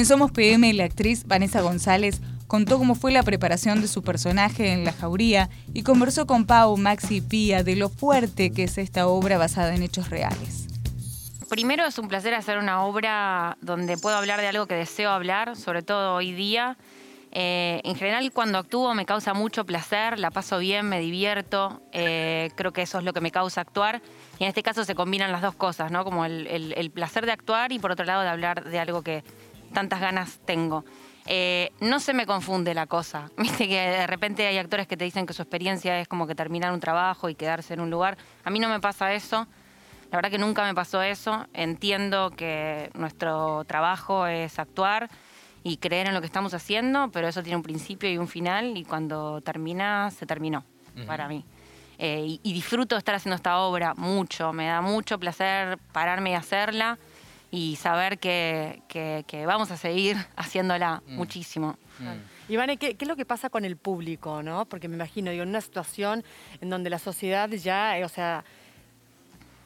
En 0.00 0.06
Somos 0.06 0.30
PM, 0.30 0.72
la 0.72 0.84
actriz 0.84 1.26
Vanessa 1.26 1.60
González 1.60 2.22
contó 2.46 2.78
cómo 2.78 2.94
fue 2.94 3.12
la 3.12 3.22
preparación 3.22 3.82
de 3.82 3.86
su 3.86 4.02
personaje 4.02 4.72
en 4.72 4.82
La 4.82 4.94
Jauría 4.94 5.50
y 5.74 5.82
conversó 5.82 6.26
con 6.26 6.46
Pau, 6.46 6.78
Maxi 6.78 7.16
y 7.16 7.20
Pía 7.20 7.62
de 7.64 7.76
lo 7.76 7.90
fuerte 7.90 8.50
que 8.50 8.62
es 8.64 8.78
esta 8.78 9.06
obra 9.06 9.36
basada 9.36 9.74
en 9.74 9.82
hechos 9.82 10.08
reales. 10.08 10.68
Primero 11.50 11.84
es 11.84 11.98
un 11.98 12.08
placer 12.08 12.32
hacer 12.32 12.56
una 12.56 12.82
obra 12.82 13.58
donde 13.60 13.98
puedo 13.98 14.16
hablar 14.16 14.40
de 14.40 14.46
algo 14.46 14.64
que 14.64 14.74
deseo 14.74 15.10
hablar, 15.10 15.54
sobre 15.54 15.82
todo 15.82 16.14
hoy 16.14 16.32
día. 16.32 16.78
Eh, 17.32 17.82
en 17.84 17.94
general 17.94 18.32
cuando 18.32 18.56
actúo 18.56 18.94
me 18.94 19.04
causa 19.04 19.34
mucho 19.34 19.66
placer, 19.66 20.18
la 20.18 20.30
paso 20.30 20.58
bien, 20.58 20.88
me 20.88 20.98
divierto, 20.98 21.82
eh, 21.92 22.50
creo 22.56 22.72
que 22.72 22.80
eso 22.80 22.98
es 22.98 23.04
lo 23.04 23.12
que 23.12 23.20
me 23.20 23.30
causa 23.32 23.60
actuar. 23.60 24.00
Y 24.38 24.44
en 24.44 24.48
este 24.48 24.62
caso 24.62 24.82
se 24.86 24.94
combinan 24.94 25.30
las 25.30 25.42
dos 25.42 25.54
cosas, 25.56 25.90
¿no? 25.92 26.04
Como 26.04 26.24
el, 26.24 26.46
el- 26.46 26.72
el 26.74 26.90
placer 26.90 27.26
de 27.26 27.32
actuar 27.32 27.70
y 27.70 27.78
por 27.78 27.92
otro 27.92 28.06
lado 28.06 28.22
de 28.22 28.28
hablar 28.30 28.64
de 28.64 28.78
algo 28.80 29.02
que 29.02 29.22
tantas 29.72 30.00
ganas 30.00 30.40
tengo. 30.44 30.84
Eh, 31.26 31.70
no 31.80 32.00
se 32.00 32.12
me 32.12 32.26
confunde 32.26 32.74
la 32.74 32.86
cosa. 32.86 33.30
Viste 33.38 33.68
que 33.68 33.78
de 33.78 34.06
repente 34.06 34.46
hay 34.46 34.58
actores 34.58 34.86
que 34.86 34.96
te 34.96 35.04
dicen 35.04 35.26
que 35.26 35.32
su 35.32 35.42
experiencia 35.42 36.00
es 36.00 36.08
como 36.08 36.26
que 36.26 36.34
terminar 36.34 36.72
un 36.72 36.80
trabajo 36.80 37.28
y 37.28 37.34
quedarse 37.34 37.74
en 37.74 37.80
un 37.80 37.90
lugar. 37.90 38.16
A 38.44 38.50
mí 38.50 38.58
no 38.58 38.68
me 38.68 38.80
pasa 38.80 39.12
eso. 39.12 39.46
La 40.10 40.16
verdad 40.16 40.30
que 40.30 40.38
nunca 40.38 40.64
me 40.64 40.74
pasó 40.74 41.02
eso. 41.02 41.46
Entiendo 41.52 42.30
que 42.30 42.90
nuestro 42.94 43.64
trabajo 43.64 44.26
es 44.26 44.58
actuar 44.58 45.08
y 45.62 45.76
creer 45.76 46.08
en 46.08 46.14
lo 46.14 46.20
que 46.20 46.26
estamos 46.26 46.52
haciendo, 46.54 47.10
pero 47.12 47.28
eso 47.28 47.42
tiene 47.42 47.56
un 47.56 47.62
principio 47.62 48.10
y 48.10 48.18
un 48.18 48.26
final 48.26 48.76
y 48.76 48.84
cuando 48.84 49.40
termina, 49.40 50.10
se 50.10 50.26
terminó 50.26 50.64
para 51.06 51.28
mí. 51.28 51.44
Eh, 51.98 52.24
y, 52.26 52.40
y 52.42 52.52
disfruto 52.54 52.96
estar 52.96 53.14
haciendo 53.14 53.36
esta 53.36 53.58
obra 53.58 53.94
mucho. 53.94 54.52
Me 54.52 54.66
da 54.66 54.80
mucho 54.80 55.18
placer 55.18 55.78
pararme 55.92 56.30
y 56.30 56.34
hacerla 56.34 56.98
y 57.50 57.76
saber 57.76 58.18
que, 58.18 58.82
que- 58.88 59.24
que 59.26 59.44
vamos 59.46 59.70
a 59.70 59.76
seguir 59.76 60.16
haciéndola 60.36 61.02
Mm. 61.06 61.16
muchísimo. 61.16 61.76
Ivane, 62.48 62.76
¿qué, 62.78 62.94
qué 62.96 63.04
es 63.04 63.08
lo 63.08 63.16
que 63.16 63.24
pasa 63.26 63.50
con 63.50 63.64
el 63.64 63.76
público, 63.76 64.42
no? 64.42 64.64
Porque 64.66 64.88
me 64.88 64.94
imagino, 64.96 65.30
digo, 65.30 65.42
en 65.42 65.48
una 65.50 65.60
situación 65.60 66.24
en 66.60 66.70
donde 66.70 66.90
la 66.90 66.98
sociedad 66.98 67.48
ya, 67.50 67.98
eh, 67.98 68.04
o 68.04 68.08
sea, 68.08 68.44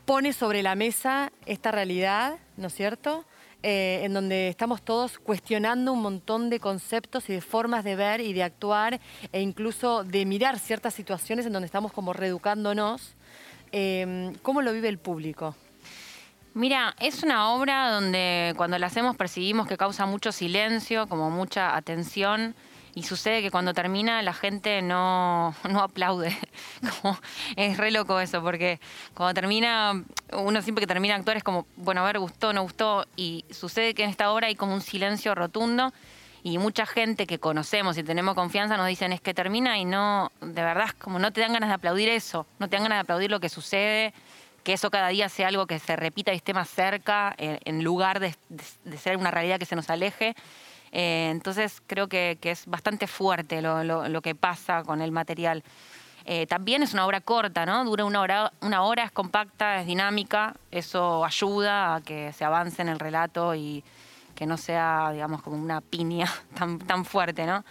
pone 0.05 0.33
sobre 0.33 0.63
la 0.63 0.75
mesa 0.75 1.33
esta 1.47 1.71
realidad, 1.71 2.39
¿no 2.57 2.67
es 2.67 2.75
cierto? 2.75 3.25
Eh, 3.63 4.03
en 4.05 4.13
donde 4.13 4.49
estamos 4.49 4.83
todos 4.83 5.19
cuestionando 5.19 5.93
un 5.95 6.03
montón 6.03 6.51
de 6.51 6.61
conceptos 6.61 7.31
y 7.31 7.33
de 7.33 7.41
formas 7.41 7.83
de 7.85 7.97
ver 7.97 8.21
y 8.21 8.35
de 8.35 8.43
actuar 8.43 9.01
e 9.33 9.41
incluso 9.41 10.05
de 10.05 10.27
mirar 10.27 10.59
ciertas 10.59 10.93
situaciones 10.93 11.47
en 11.47 11.53
donde 11.55 11.65
estamos 11.67 11.91
como 11.93 12.13
reeducándonos. 12.13 13.15
Eh, 13.73 14.33
¿Cómo 14.43 14.61
lo 14.61 14.73
vive 14.75 14.89
el 14.91 14.99
público? 14.99 15.57
Mira, 16.55 16.95
es 17.01 17.25
una 17.25 17.51
obra 17.51 17.91
donde 17.91 18.55
cuando 18.57 18.79
la 18.79 18.87
hacemos 18.87 19.17
percibimos 19.17 19.67
que 19.67 19.77
causa 19.77 20.07
mucho 20.07 20.31
silencio, 20.31 21.09
como 21.09 21.29
mucha 21.29 21.75
atención, 21.77 22.55
y 22.95 23.03
sucede 23.03 23.43
que 23.43 23.51
cuando 23.51 23.75
termina 23.75 24.23
la 24.23 24.33
gente 24.33 24.81
no, 24.81 25.53
no 25.69 25.81
aplaude. 25.81 26.37
Como, 27.03 27.19
es 27.57 27.77
re 27.77 27.91
loco 27.91 28.21
eso, 28.21 28.41
porque 28.41 28.79
cuando 29.15 29.35
termina, 29.35 30.05
uno 30.33 30.63
siempre 30.63 30.83
que 30.83 30.87
termina 30.87 31.17
actuar 31.17 31.39
es 31.39 31.43
como, 31.43 31.67
bueno, 31.75 32.03
a 32.03 32.05
ver, 32.05 32.21
gustó, 32.21 32.53
no 32.53 32.63
gustó, 32.63 33.05
y 33.17 33.45
sucede 33.51 33.95
que 33.95 34.05
en 34.05 34.11
esta 34.11 34.31
obra 34.31 34.47
hay 34.47 34.55
como 34.55 34.75
un 34.75 34.81
silencio 34.81 35.35
rotundo, 35.35 35.93
Y 36.45 36.59
mucha 36.59 36.85
gente 36.87 37.27
que 37.27 37.39
conocemos 37.39 37.97
y 37.97 38.03
tenemos 38.05 38.35
confianza 38.35 38.77
nos 38.77 38.87
dicen 38.87 39.13
es 39.13 39.21
que 39.21 39.33
termina 39.33 39.79
y 39.79 39.87
no, 39.87 40.31
de 40.41 40.63
verdad, 40.63 40.91
como 40.99 41.19
no 41.19 41.33
te 41.33 41.41
dan 41.41 41.55
ganas 41.55 41.71
de 41.71 41.75
aplaudir 41.75 42.11
eso, 42.11 42.47
no 42.59 42.69
te 42.69 42.77
dan 42.77 42.85
ganas 42.85 42.99
de 42.99 43.01
aplaudir 43.01 43.31
lo 43.31 43.41
que 43.41 43.49
sucede, 43.49 44.13
que 44.65 44.73
eso 44.73 44.91
cada 44.91 45.09
día 45.09 45.29
sea 45.29 45.49
algo 45.49 45.67
que 45.67 45.79
se 45.79 45.95
repita 45.95 46.33
y 46.33 46.37
esté 46.37 46.55
más 46.55 46.69
cerca, 46.69 47.35
en, 47.39 47.85
lugar 47.85 48.19
de, 48.19 48.35
ser 48.99 49.17
una 49.17 49.31
realidad 49.31 49.59
que 49.59 49.67
se 49.67 49.77
nos 49.77 49.91
aleje. 49.91 50.35
Eh, 50.91 51.29
entonces 51.31 51.83
creo 51.87 52.09
que, 52.09 52.39
es 52.43 52.67
bastante 52.67 53.07
fuerte 53.07 53.63
lo, 53.63 54.23
que 54.23 54.35
pasa 54.35 54.83
con 54.83 55.03
el 55.03 55.13
material. 55.13 55.63
Eh, 56.25 56.47
también 56.47 56.83
es 56.83 56.95
una 56.95 57.07
obra 57.07 57.21
corta, 57.21 57.67
¿no? 57.67 57.85
Dura 57.85 58.07
una 58.07 58.21
hora, 58.23 58.53
una 58.63 58.83
hora, 58.83 59.05
es 59.05 59.13
compacta, 59.13 59.81
es 59.81 59.87
dinámica, 59.87 60.55
eso 60.71 61.25
ayuda 61.25 61.97
a 61.97 62.01
que 62.01 62.33
se 62.33 62.47
avance 62.47 62.81
en 62.81 62.89
el 62.89 62.99
relato 62.99 63.55
y, 63.55 63.85
que 64.35 64.47
no 64.47 64.57
sea, 64.57 65.11
digamos, 65.13 65.43
como 65.43 65.57
una 65.57 65.81
piña 65.81 66.31
tan, 66.59 66.79
tan 66.79 67.05
fuerte, 67.05 67.47
¿no? 67.47 67.65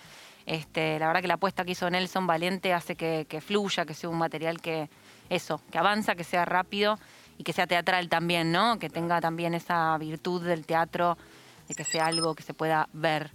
Este, 0.45 0.99
la 0.99 1.07
verdad 1.07 1.21
que 1.21 1.27
la 1.27 1.35
apuesta 1.35 1.63
que 1.63 1.71
hizo 1.71 1.89
Nelson 1.89 2.27
Valiente 2.27 2.73
hace 2.73 2.95
que, 2.95 3.41
fluya, 3.45 3.85
que 3.85 3.93
sea 3.93 4.09
un 4.09 4.17
material 4.17 4.61
que, 4.61 4.89
eso, 5.29 5.61
que 5.71 5.77
avanza, 5.77 6.15
que 6.15 6.23
sea 6.23 6.45
rápido 6.45 6.99
y 7.37 7.43
que 7.43 7.53
sea 7.53 7.67
teatral 7.67 8.09
también, 8.09 8.51
¿no? 8.51 8.79
Que 8.79 8.89
tenga 8.89 9.21
también 9.21 9.53
esa 9.53 9.97
virtud 9.97 10.43
del 10.43 10.65
teatro, 10.65 11.17
de 11.67 11.75
que 11.75 11.83
sea 11.83 12.07
algo 12.07 12.35
que 12.35 12.43
se 12.43 12.53
pueda 12.53 12.89
ver. 12.93 13.31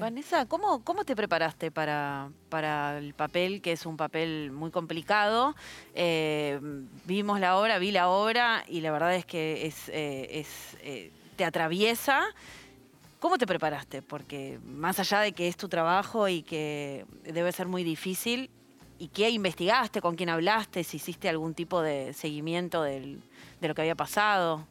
Vanessa, 0.00 0.46
¿cómo, 0.46 0.82
cómo 0.82 1.04
te 1.04 1.14
preparaste 1.14 1.70
para, 1.70 2.30
para, 2.48 2.98
el 2.98 3.14
papel, 3.14 3.62
que 3.62 3.72
es 3.72 3.86
un 3.86 3.96
papel 3.96 4.50
muy 4.50 4.70
complicado? 4.70 5.54
Eh, 5.94 6.58
vimos 7.04 7.38
la 7.38 7.56
obra, 7.56 7.78
vi 7.78 7.92
la 7.92 8.08
obra 8.08 8.64
y 8.66 8.80
la 8.80 8.90
verdad 8.90 9.14
es 9.14 9.24
que 9.24 9.66
es, 9.66 9.88
eh, 9.90 10.40
es 10.40 10.76
eh, 10.80 11.12
te 11.36 11.44
atraviesa. 11.44 12.22
¿Cómo 13.20 13.38
te 13.38 13.46
preparaste? 13.46 14.02
Porque 14.02 14.58
más 14.64 14.98
allá 14.98 15.20
de 15.20 15.32
que 15.32 15.48
es 15.48 15.56
tu 15.56 15.68
trabajo 15.68 16.28
y 16.28 16.42
que 16.42 17.06
debe 17.22 17.52
ser 17.52 17.68
muy 17.68 17.84
difícil, 17.84 18.50
¿y 19.04 19.08
qué 19.08 19.28
investigaste? 19.28 20.00
¿Con 20.00 20.16
quién 20.16 20.30
hablaste? 20.30 20.82
¿Si 20.82 20.96
hiciste 20.96 21.28
algún 21.28 21.52
tipo 21.52 21.82
de 21.82 22.14
seguimiento 22.14 22.82
de 22.82 23.18
lo 23.60 23.74
que 23.74 23.82
había 23.82 23.94
pasado? 23.94 24.64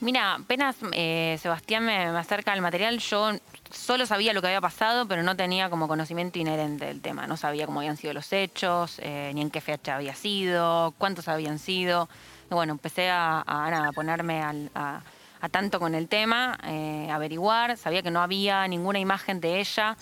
Mira, 0.00 0.34
apenas 0.34 0.76
eh, 0.92 1.38
Sebastián 1.40 1.86
me, 1.86 1.96
acerca 1.96 2.52
al 2.52 2.60
material, 2.60 2.98
yo 2.98 3.30
solo 3.70 4.04
sabía 4.04 4.34
lo 4.34 4.42
que 4.42 4.48
había 4.48 4.60
pasado, 4.60 5.06
pero 5.08 5.22
no 5.22 5.34
tenía 5.34 5.70
como 5.70 5.88
conocimiento 5.88 6.38
inherente 6.38 6.84
del 6.84 7.00
tema. 7.00 7.26
No 7.26 7.38
sabía 7.38 7.64
cómo 7.64 7.80
habían 7.80 7.96
sido 7.96 8.12
los 8.12 8.30
hechos, 8.34 8.98
eh, 8.98 9.30
ni 9.34 9.40
en 9.40 9.50
qué 9.50 9.62
fecha 9.62 9.96
había 9.96 10.14
sido, 10.14 10.92
cuántos 10.98 11.28
habían 11.28 11.58
sido. 11.58 12.10
bueno, 12.50 12.72
empecé 12.74 13.08
a, 13.08 13.42
a, 13.46 13.92
ponerme 13.92 14.42
a 14.42 15.02
a 15.42 15.48
tanto 15.48 15.80
con 15.80 15.96
el 15.96 16.08
tema, 16.08 16.56
eh, 16.64 17.08
averiguar, 17.10 17.76
sabía 17.76 18.00
que 18.00 18.12
no 18.12 18.22
había 18.22 18.66
ninguna 18.68 19.00
imagen 19.00 19.40
de 19.40 19.58
ella, 19.58 19.96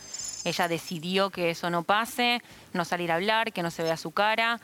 ella 0.45 0.69
decidió 0.69 1.31
que 1.31 1.51
eso 1.51 1.71
no 1.71 1.83
pase, 1.83 2.43
no 2.73 2.85
salir 2.85 3.13
a 3.13 3.17
hablar, 3.17 3.53
que 3.53 3.63
no 3.63 3.71
se 3.71 3.83
vea 3.83 3.97
su 3.97 4.11
cara. 4.13 4.61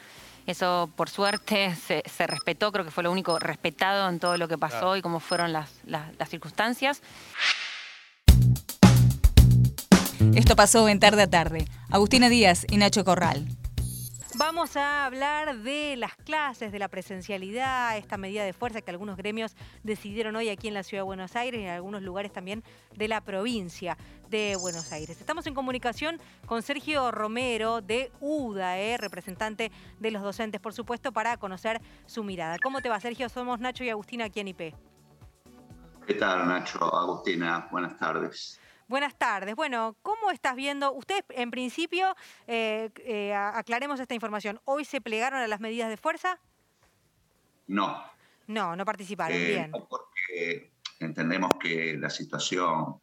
Eso, 0.47 0.91
por 0.97 1.11
suerte, 1.11 1.75
se, 1.87 2.27
respetó, 2.27 2.73
creo 2.73 2.85
que 2.85 2.91
fue 2.91 3.03
lo 3.03 3.11
único 3.11 3.39
respetado 3.39 4.09
en 4.09 4.19
todo 4.19 4.37
lo 4.37 4.49
que 4.49 4.59
pasó 4.59 4.97
y 4.97 5.03
cómo 5.03 5.21
fueron 5.21 5.53
las, 5.53 5.71
las 5.85 6.29
circunstancias. 6.29 7.03
Esto 10.35 10.57
pasó 10.57 10.89
en 10.89 10.99
tarde 10.99 11.23
a 11.23 11.31
tarde. 11.31 11.67
Agustina 11.91 12.29
Díaz 12.29 12.67
y 12.71 12.79
Nacho 12.79 13.05
Corral. 13.05 13.47
Vamos 14.39 14.77
a 14.77 15.07
hablar 15.07 15.61
de 15.61 15.97
las 15.97 16.15
clases, 16.15 16.71
de 16.71 16.79
la 16.79 16.89
presencialidad, 16.89 17.97
esta 17.97 18.19
medida 18.19 18.45
de 18.45 18.53
fuerza 18.53 18.83
que 18.83 18.91
algunos 18.91 19.17
gremios 19.17 19.57
decidieron 19.83 20.37
hoy 20.37 20.51
aquí 20.51 20.69
en 20.69 20.75
la 20.75 20.83
Ciudad 20.83 21.01
de 21.01 21.07
Buenos 21.07 21.37
Aires 21.37 21.59
y 21.59 21.65
en 21.65 21.71
algunos 21.71 22.03
lugares 22.03 22.35
también 22.35 22.63
de 22.95 23.09
la 23.09 23.23
provincia 23.23 23.97
de 24.29 24.57
Buenos 24.61 24.93
Aires. 24.93 25.19
Estamos 25.19 25.47
en 25.47 25.55
comunicación 25.55 26.21
con 26.45 26.61
Sergio 26.61 27.13
Romero 27.13 27.81
de 27.81 28.13
UDAE, 28.21 28.99
representante 28.99 29.73
de 30.01 30.11
los 30.11 30.23
docentes, 30.23 30.61
por 30.61 30.75
supuesto, 30.75 31.13
para 31.13 31.39
conocer 31.39 31.81
su 32.05 32.23
mirada. 32.23 32.59
¿Cómo 32.63 32.83
te 32.83 32.91
va, 32.91 33.01
Sergio? 33.01 33.31
Somos 33.31 33.59
Nacho 33.59 33.85
y 33.85 33.89
Agustina 33.89 34.27
aquí 34.27 34.41
en 34.41 34.49
IP. 34.49 34.75
¿Qué 36.07 36.15
tal, 36.15 36.47
Nacho? 36.47 36.95
Agustina, 36.95 37.69
buenas 37.71 37.97
tardes. 37.97 38.61
Buenas 38.89 39.19
tardes. 39.19 39.57
Bueno, 39.57 39.97
¿cómo 40.03 40.31
estás 40.31 40.55
viendo? 40.55 40.93
Ustedes, 40.93 41.25
en 41.31 41.51
principio, 41.51 42.15
eh, 42.47 42.91
eh, 43.05 43.35
aclaremos 43.35 43.99
esta 43.99 44.15
información. 44.15 44.61
¿Hoy 44.65 44.85
se 44.85 45.01
plegaron 45.01 45.41
a 45.41 45.49
las 45.49 45.61
medidas 45.61 45.89
de 45.89 45.97
fuerza? 45.97 46.39
No. 47.67 48.05
No, 48.47 48.77
no 48.77 48.85
participaron. 48.85 49.37
Eh, 49.37 49.45
Bien. 49.45 49.73
Porque 49.73 50.71
entendemos 51.01 51.57
que 51.61 51.97
la 51.99 52.11
situación 52.11 53.01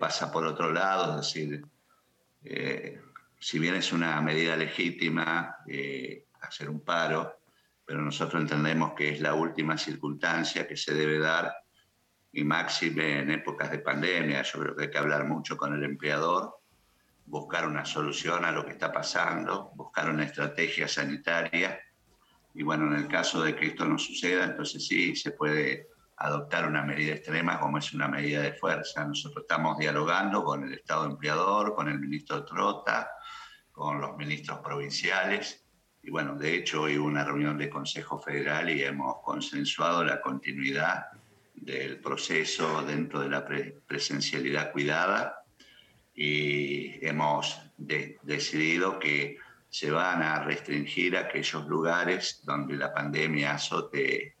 pasa 0.00 0.32
por 0.32 0.44
otro 0.44 0.72
lado, 0.72 1.20
es 1.20 1.26
decir, 1.28 1.64
si 3.38 3.58
bien 3.60 3.76
es 3.76 3.92
una 3.92 4.20
medida 4.20 4.56
legítima 4.56 5.58
hacer 6.40 6.68
un 6.68 6.80
paro, 6.80 7.38
pero 7.84 8.02
nosotros 8.02 8.42
entendemos 8.42 8.94
que 8.94 9.10
es 9.10 9.20
la 9.20 9.34
última 9.34 9.78
circunstancia 9.78 10.66
que 10.66 10.76
se 10.76 10.94
debe 10.94 11.20
dar 11.20 11.63
y 12.34 12.42
máxime 12.44 13.20
en 13.20 13.30
épocas 13.30 13.70
de 13.70 13.78
pandemia. 13.78 14.42
Yo 14.42 14.60
creo 14.60 14.76
que 14.76 14.84
hay 14.84 14.90
que 14.90 14.98
hablar 14.98 15.24
mucho 15.24 15.56
con 15.56 15.72
el 15.72 15.84
empleador, 15.84 16.58
buscar 17.26 17.66
una 17.66 17.84
solución 17.84 18.44
a 18.44 18.50
lo 18.50 18.64
que 18.64 18.72
está 18.72 18.92
pasando, 18.92 19.70
buscar 19.76 20.10
una 20.10 20.24
estrategia 20.24 20.88
sanitaria. 20.88 21.80
Y 22.54 22.62
bueno, 22.64 22.86
en 22.88 22.94
el 22.94 23.08
caso 23.08 23.42
de 23.42 23.54
que 23.54 23.66
esto 23.66 23.84
no 23.84 23.98
suceda, 23.98 24.44
entonces 24.44 24.86
sí 24.86 25.14
se 25.14 25.30
puede 25.30 25.88
adoptar 26.16 26.66
una 26.66 26.82
medida 26.82 27.14
extrema 27.14 27.58
como 27.58 27.78
es 27.78 27.92
una 27.92 28.08
medida 28.08 28.42
de 28.42 28.52
fuerza. 28.52 29.04
Nosotros 29.04 29.42
estamos 29.42 29.78
dialogando 29.78 30.42
con 30.42 30.64
el 30.64 30.74
Estado 30.74 31.06
empleador, 31.06 31.74
con 31.74 31.88
el 31.88 32.00
ministro 32.00 32.44
Trota, 32.44 33.10
con 33.70 34.00
los 34.00 34.16
ministros 34.16 34.58
provinciales. 34.58 35.64
Y 36.02 36.10
bueno, 36.10 36.34
de 36.34 36.56
hecho 36.56 36.82
hoy 36.82 36.98
hubo 36.98 37.06
una 37.06 37.24
reunión 37.24 37.56
de 37.58 37.70
Consejo 37.70 38.18
Federal 38.18 38.68
y 38.70 38.82
hemos 38.82 39.22
consensuado 39.22 40.04
la 40.04 40.20
continuidad 40.20 41.06
del 41.54 41.98
proceso 42.00 42.82
dentro 42.82 43.20
de 43.20 43.28
la 43.28 43.46
presencialidad 43.86 44.72
cuidada 44.72 45.44
y 46.14 47.04
hemos 47.06 47.60
decidido 47.76 48.98
que 48.98 49.38
se 49.68 49.90
van 49.90 50.22
a 50.22 50.44
restringir 50.44 51.16
aquellos 51.16 51.66
lugares 51.66 52.42
donde 52.44 52.76
la 52.76 52.92
pandemia 52.92 53.54
azote 53.54 54.36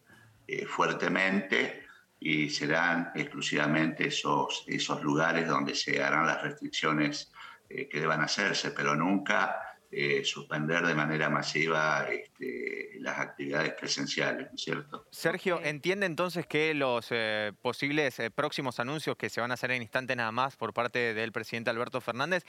eh, 0.46 0.66
fuertemente 0.66 1.84
y 2.20 2.48
serán 2.48 3.10
exclusivamente 3.14 4.08
esos, 4.08 4.64
esos 4.66 5.02
lugares 5.02 5.48
donde 5.48 5.74
se 5.74 6.02
harán 6.02 6.26
las 6.26 6.42
restricciones 6.42 7.32
eh, 7.68 7.88
que 7.88 8.00
deban 8.00 8.20
hacerse, 8.20 8.70
pero 8.70 8.94
nunca 8.94 9.73
eh, 9.96 10.24
suspender 10.24 10.84
de 10.84 10.94
manera 10.94 11.30
masiva 11.30 12.08
este, 12.10 12.90
las 12.98 13.16
actividades 13.18 13.74
presenciales, 13.74 14.48
¿no 14.48 14.54
es 14.56 14.62
cierto? 14.62 15.06
Sergio, 15.10 15.60
¿entiende 15.62 16.06
entonces 16.06 16.48
que 16.48 16.74
los 16.74 17.06
eh, 17.10 17.52
posibles 17.62 18.18
eh, 18.18 18.32
próximos 18.32 18.80
anuncios 18.80 19.16
que 19.16 19.30
se 19.30 19.40
van 19.40 19.52
a 19.52 19.54
hacer 19.54 19.70
en 19.70 19.82
instante 19.82 20.16
nada 20.16 20.32
más 20.32 20.56
por 20.56 20.72
parte 20.74 21.14
del 21.14 21.30
presidente 21.30 21.70
Alberto 21.70 22.00
Fernández 22.00 22.44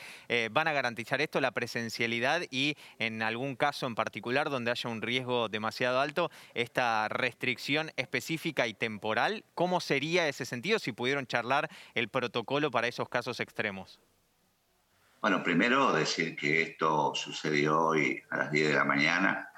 van 0.52 0.68
a 0.68 0.74
garantizar 0.74 1.22
esto, 1.22 1.40
la 1.40 1.52
presencialidad 1.52 2.42
y 2.50 2.76
en 2.98 3.22
algún 3.22 3.56
caso 3.56 3.86
en 3.86 3.96
particular 3.96 4.50
donde 4.50 4.72
haya 4.72 4.90
un 4.90 5.02
riesgo 5.02 5.48
demasiado 5.48 6.00
alto, 6.00 6.32
esta 6.54 7.08
restricción 7.10 7.92
específica 7.96 8.68
y 8.68 8.74
temporal? 8.74 9.46
¿Cómo 9.54 9.80
sería 9.82 10.28
ese 10.28 10.46
sentido 10.46 10.80
si 10.80 10.94
pudieron 10.94 11.28
charlar 11.28 11.70
el 11.94 12.10
protocolo 12.10 12.72
para 12.72 12.88
esos 12.88 13.08
casos 13.08 13.40
extremos? 13.40 14.00
Bueno, 15.26 15.42
primero 15.42 15.92
decir 15.92 16.36
que 16.36 16.62
esto 16.62 17.16
sucedió 17.16 17.82
hoy 17.82 18.22
a 18.30 18.38
las 18.38 18.52
10 18.52 18.68
de 18.68 18.74
la 18.76 18.84
mañana. 18.84 19.50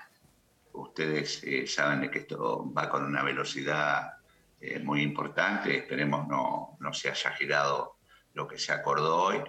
Ustedes 0.72 1.44
eh, 1.44 1.68
saben 1.68 2.00
de 2.00 2.10
que 2.10 2.20
esto 2.20 2.72
va 2.72 2.88
con 2.88 3.04
una 3.04 3.22
velocidad 3.22 4.14
eh, 4.62 4.80
muy 4.80 5.02
importante. 5.02 5.80
Esperemos 5.80 6.26
no, 6.26 6.78
no 6.80 6.94
se 6.94 7.10
haya 7.10 7.32
girado 7.32 7.98
lo 8.34 8.48
que 8.48 8.58
se 8.58 8.72
acordó 8.72 9.24
hoy, 9.24 9.44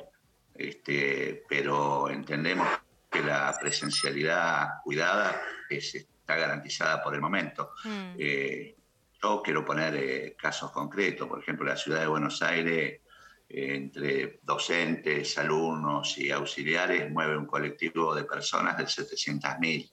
este, 0.56 1.44
pero 1.48 2.10
entendemos 2.10 2.66
que 3.08 3.20
la 3.20 3.56
presencialidad 3.60 4.82
cuidada 4.82 5.40
está 5.70 6.34
garantizada 6.34 7.00
por 7.00 7.14
el 7.14 7.20
momento. 7.20 7.74
Mm. 7.84 8.14
Eh, 8.18 8.76
yo 9.22 9.40
quiero 9.40 9.64
poner 9.64 10.34
casos 10.34 10.72
concretos. 10.72 11.28
Por 11.28 11.38
ejemplo, 11.38 11.64
la 11.64 11.76
ciudad 11.76 12.00
de 12.00 12.08
Buenos 12.08 12.42
Aires 12.42 13.02
entre 13.48 14.40
docentes, 14.42 15.38
alumnos 15.38 16.18
y 16.18 16.30
auxiliares, 16.30 17.10
mueve 17.10 17.36
un 17.36 17.46
colectivo 17.46 18.14
de 18.14 18.24
personas 18.24 18.76
de 18.76 18.84
700.000 18.84 19.90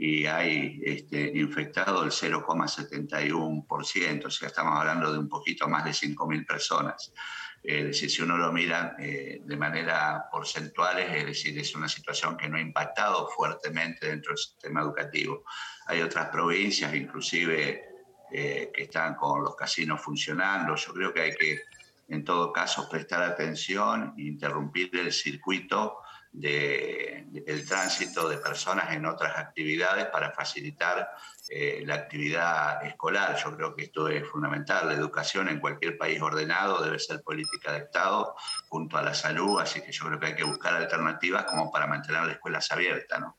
y 0.00 0.26
hay 0.26 0.80
este, 0.84 1.32
infectado 1.34 2.04
el 2.04 2.12
0,71%, 2.12 4.26
o 4.26 4.30
sea, 4.30 4.46
estamos 4.46 4.78
hablando 4.78 5.12
de 5.12 5.18
un 5.18 5.28
poquito 5.28 5.68
más 5.68 5.84
de 5.84 5.90
5.000 5.90 6.46
personas. 6.46 7.12
Es 7.60 7.84
decir, 7.84 8.08
si 8.08 8.22
uno 8.22 8.36
lo 8.36 8.52
mira 8.52 8.94
eh, 9.00 9.40
de 9.44 9.56
manera 9.56 10.26
porcentual, 10.30 11.00
es 11.00 11.26
decir, 11.26 11.58
es 11.58 11.74
una 11.74 11.88
situación 11.88 12.36
que 12.36 12.48
no 12.48 12.58
ha 12.58 12.60
impactado 12.60 13.28
fuertemente 13.28 14.06
dentro 14.06 14.30
del 14.30 14.38
sistema 14.38 14.82
educativo. 14.82 15.42
Hay 15.86 16.00
otras 16.00 16.28
provincias, 16.28 16.94
inclusive, 16.94 17.88
eh, 18.30 18.70
que 18.72 18.84
están 18.84 19.16
con 19.16 19.42
los 19.42 19.56
casinos 19.56 20.00
funcionando. 20.00 20.76
Yo 20.76 20.92
creo 20.92 21.12
que 21.12 21.22
hay 21.22 21.34
que 21.34 21.62
en 22.08 22.24
todo 22.24 22.52
caso 22.52 22.88
prestar 22.88 23.22
atención 23.22 24.14
e 24.16 24.22
interrumpir 24.22 24.90
el 24.96 25.12
circuito 25.12 25.98
del 26.32 27.66
tránsito 27.66 28.28
de 28.28 28.38
personas 28.38 28.92
en 28.92 29.06
otras 29.06 29.36
actividades 29.36 30.06
para 30.06 30.30
facilitar 30.32 31.08
eh, 31.48 31.82
la 31.86 31.94
actividad 31.94 32.84
escolar. 32.84 33.36
Yo 33.42 33.56
creo 33.56 33.74
que 33.74 33.84
esto 33.84 34.08
es 34.08 34.26
fundamental. 34.28 34.88
La 34.88 34.94
educación 34.94 35.48
en 35.48 35.58
cualquier 35.58 35.96
país 35.96 36.20
ordenado 36.20 36.82
debe 36.82 36.98
ser 36.98 37.22
política 37.22 37.72
de 37.72 37.78
Estado 37.78 38.34
junto 38.68 38.96
a 38.98 39.02
la 39.02 39.14
salud, 39.14 39.60
así 39.60 39.80
que 39.80 39.90
yo 39.90 40.04
creo 40.06 40.20
que 40.20 40.26
hay 40.26 40.34
que 40.34 40.44
buscar 40.44 40.74
alternativas 40.74 41.44
como 41.44 41.70
para 41.72 41.86
mantener 41.86 42.22
las 42.22 42.34
escuelas 42.34 42.70
abiertas. 42.70 43.20
¿no? 43.20 43.38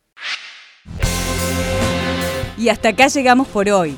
Y 2.57 2.69
hasta 2.69 2.89
acá 2.89 3.07
llegamos 3.07 3.47
por 3.47 3.69
hoy. 3.69 3.97